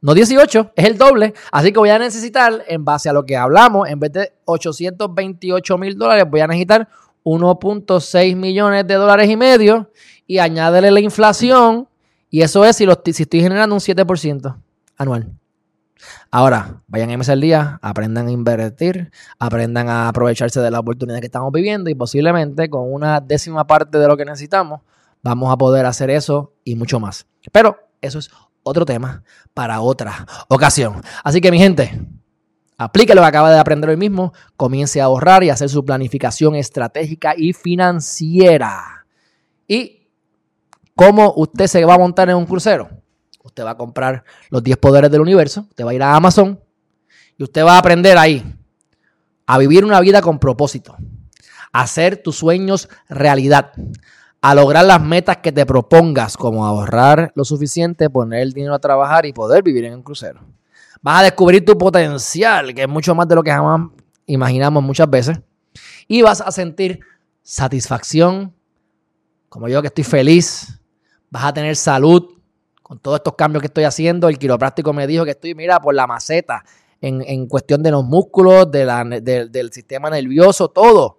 No 0.00 0.14
18, 0.14 0.72
es 0.76 0.84
el 0.84 0.96
doble. 0.96 1.34
Así 1.50 1.72
que 1.72 1.80
voy 1.80 1.90
a 1.90 1.98
necesitar, 1.98 2.62
en 2.68 2.84
base 2.84 3.08
a 3.08 3.12
lo 3.12 3.26
que 3.26 3.36
hablamos, 3.36 3.88
en 3.88 3.98
vez 3.98 4.12
de 4.12 4.32
828 4.44 5.76
mil 5.76 5.98
dólares, 5.98 6.24
voy 6.30 6.38
a 6.38 6.46
necesitar 6.46 6.88
1.6 7.24 8.36
millones 8.36 8.86
de 8.86 8.94
dólares 8.94 9.28
y 9.28 9.36
medio 9.36 9.90
y 10.28 10.38
añádele 10.38 10.92
la 10.92 11.00
inflación. 11.00 11.88
Y 12.30 12.42
eso 12.42 12.64
es 12.64 12.76
si, 12.76 12.86
si 13.12 13.22
estoy 13.24 13.40
generando 13.40 13.74
un 13.74 13.80
7% 13.80 14.56
anual. 14.96 15.39
Ahora, 16.30 16.82
vayan 16.86 17.10
a 17.10 17.16
MS 17.16 17.28
al 17.30 17.40
día, 17.40 17.78
aprendan 17.82 18.28
a 18.28 18.30
invertir, 18.30 19.10
aprendan 19.38 19.88
a 19.88 20.08
aprovecharse 20.08 20.60
de 20.60 20.70
la 20.70 20.80
oportunidad 20.80 21.20
que 21.20 21.26
estamos 21.26 21.52
viviendo 21.52 21.90
y 21.90 21.94
posiblemente 21.94 22.68
con 22.70 22.92
una 22.92 23.20
décima 23.20 23.66
parte 23.66 23.98
de 23.98 24.06
lo 24.06 24.16
que 24.16 24.24
necesitamos 24.24 24.80
vamos 25.22 25.52
a 25.52 25.56
poder 25.56 25.86
hacer 25.86 26.10
eso 26.10 26.54
y 26.64 26.74
mucho 26.76 27.00
más. 27.00 27.26
Pero 27.52 27.76
eso 28.00 28.18
es 28.18 28.30
otro 28.62 28.84
tema 28.84 29.22
para 29.54 29.80
otra 29.80 30.26
ocasión. 30.48 31.02
Así 31.24 31.40
que 31.40 31.50
mi 31.50 31.58
gente, 31.58 32.00
aplique 32.76 33.14
lo 33.14 33.22
que 33.22 33.28
acaba 33.28 33.50
de 33.50 33.58
aprender 33.58 33.90
hoy 33.90 33.96
mismo, 33.96 34.32
comience 34.56 35.00
a 35.00 35.04
ahorrar 35.04 35.42
y 35.44 35.50
hacer 35.50 35.68
su 35.68 35.84
planificación 35.84 36.54
estratégica 36.54 37.34
y 37.36 37.52
financiera. 37.52 39.06
¿Y 39.66 40.08
cómo 40.94 41.32
usted 41.36 41.66
se 41.66 41.84
va 41.84 41.94
a 41.94 41.98
montar 41.98 42.30
en 42.30 42.36
un 42.36 42.46
crucero? 42.46 42.88
Usted 43.42 43.64
va 43.64 43.70
a 43.70 43.76
comprar 43.76 44.24
los 44.50 44.62
10 44.62 44.76
poderes 44.78 45.10
del 45.10 45.20
universo, 45.20 45.66
usted 45.68 45.84
va 45.84 45.90
a 45.90 45.94
ir 45.94 46.02
a 46.02 46.14
Amazon 46.14 46.60
y 47.38 47.42
usted 47.42 47.64
va 47.64 47.76
a 47.76 47.78
aprender 47.78 48.18
ahí 48.18 48.44
a 49.46 49.58
vivir 49.58 49.84
una 49.84 49.98
vida 50.00 50.20
con 50.20 50.38
propósito, 50.38 50.96
a 51.72 51.80
hacer 51.80 52.18
tus 52.18 52.36
sueños 52.36 52.88
realidad, 53.08 53.72
a 54.40 54.54
lograr 54.54 54.84
las 54.84 55.02
metas 55.02 55.38
que 55.38 55.52
te 55.52 55.66
propongas, 55.66 56.36
como 56.36 56.64
ahorrar 56.64 57.32
lo 57.34 57.44
suficiente, 57.44 58.08
poner 58.10 58.42
el 58.42 58.52
dinero 58.52 58.74
a 58.74 58.78
trabajar 58.78 59.26
y 59.26 59.32
poder 59.32 59.62
vivir 59.62 59.86
en 59.86 59.94
un 59.94 60.02
crucero. 60.02 60.40
Vas 61.02 61.20
a 61.20 61.22
descubrir 61.24 61.64
tu 61.64 61.76
potencial, 61.76 62.74
que 62.74 62.82
es 62.82 62.88
mucho 62.88 63.14
más 63.14 63.26
de 63.26 63.34
lo 63.34 63.42
que 63.42 63.50
jamás 63.50 63.90
imaginamos 64.26 64.82
muchas 64.82 65.08
veces. 65.08 65.40
Y 66.06 66.22
vas 66.22 66.40
a 66.40 66.52
sentir 66.52 67.00
satisfacción, 67.42 68.54
como 69.48 69.68
yo 69.68 69.80
que 69.80 69.88
estoy 69.88 70.04
feliz. 70.04 70.80
Vas 71.30 71.44
a 71.44 71.52
tener 71.52 71.74
salud 71.74 72.39
con 72.90 72.98
todos 72.98 73.18
estos 73.18 73.36
cambios 73.36 73.60
que 73.60 73.68
estoy 73.68 73.84
haciendo. 73.84 74.28
El 74.28 74.36
quiropráctico 74.36 74.92
me 74.92 75.06
dijo 75.06 75.24
que 75.24 75.30
estoy, 75.30 75.54
mira, 75.54 75.78
por 75.78 75.94
la 75.94 76.08
maceta, 76.08 76.64
en, 77.00 77.46
cuestión 77.46 77.84
de 77.84 77.92
los 77.92 78.04
músculos, 78.04 78.68
del 78.68 79.70
sistema 79.70 80.10
nervioso, 80.10 80.66
todo. 80.70 81.18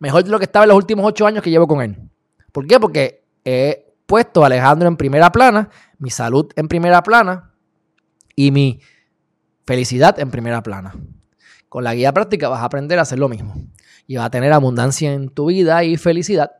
Mejor 0.00 0.24
de 0.24 0.30
lo 0.30 0.40
que 0.40 0.46
estaba 0.46 0.64
en 0.64 0.70
los 0.70 0.78
últimos 0.78 1.06
ocho 1.06 1.24
años 1.24 1.44
que 1.44 1.50
llevo 1.50 1.68
con 1.68 1.80
él. 1.80 1.96
¿Por 2.50 2.66
qué? 2.66 2.80
Porque 2.80 3.22
he 3.44 3.94
puesto 4.04 4.42
a 4.42 4.46
Alejandro 4.46 4.88
en 4.88 4.96
primera 4.96 5.30
plana, 5.30 5.70
mi 5.98 6.10
salud 6.10 6.50
en 6.56 6.66
primera 6.66 7.04
plana 7.04 7.52
y 8.34 8.50
mi 8.50 8.80
felicidad 9.64 10.18
en 10.18 10.32
primera 10.32 10.60
plana. 10.60 10.92
Con 11.68 11.84
la 11.84 11.94
guía 11.94 12.12
práctica 12.12 12.48
vas 12.48 12.62
a 12.62 12.64
aprender 12.64 12.98
a 12.98 13.02
hacer 13.02 13.20
lo 13.20 13.28
mismo 13.28 13.54
y 14.08 14.16
vas 14.16 14.26
a 14.26 14.30
tener 14.30 14.52
abundancia 14.52 15.12
en 15.12 15.28
tu 15.28 15.46
vida 15.46 15.84
y 15.84 15.96
felicidad. 15.98 16.50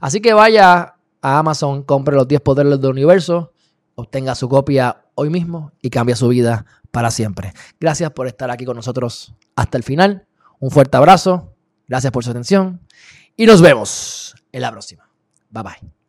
Así 0.00 0.22
que 0.22 0.32
vaya 0.32 0.94
a 1.20 1.38
Amazon, 1.38 1.82
compre 1.82 2.16
los 2.16 2.26
10 2.26 2.40
poderes 2.40 2.80
del 2.80 2.90
universo, 2.90 3.50
obtenga 3.94 4.34
su 4.34 4.48
copia 4.48 5.04
hoy 5.14 5.30
mismo 5.30 5.72
y 5.80 5.90
cambie 5.90 6.16
su 6.16 6.28
vida 6.28 6.66
para 6.90 7.10
siempre. 7.10 7.52
Gracias 7.80 8.10
por 8.10 8.26
estar 8.26 8.50
aquí 8.50 8.64
con 8.64 8.76
nosotros 8.76 9.34
hasta 9.56 9.76
el 9.76 9.84
final. 9.84 10.26
Un 10.58 10.70
fuerte 10.70 10.96
abrazo. 10.96 11.54
Gracias 11.86 12.12
por 12.12 12.24
su 12.24 12.30
atención 12.30 12.80
y 13.36 13.46
nos 13.46 13.60
vemos 13.60 14.34
en 14.52 14.62
la 14.62 14.70
próxima. 14.70 15.08
Bye 15.50 15.62
bye. 15.62 16.03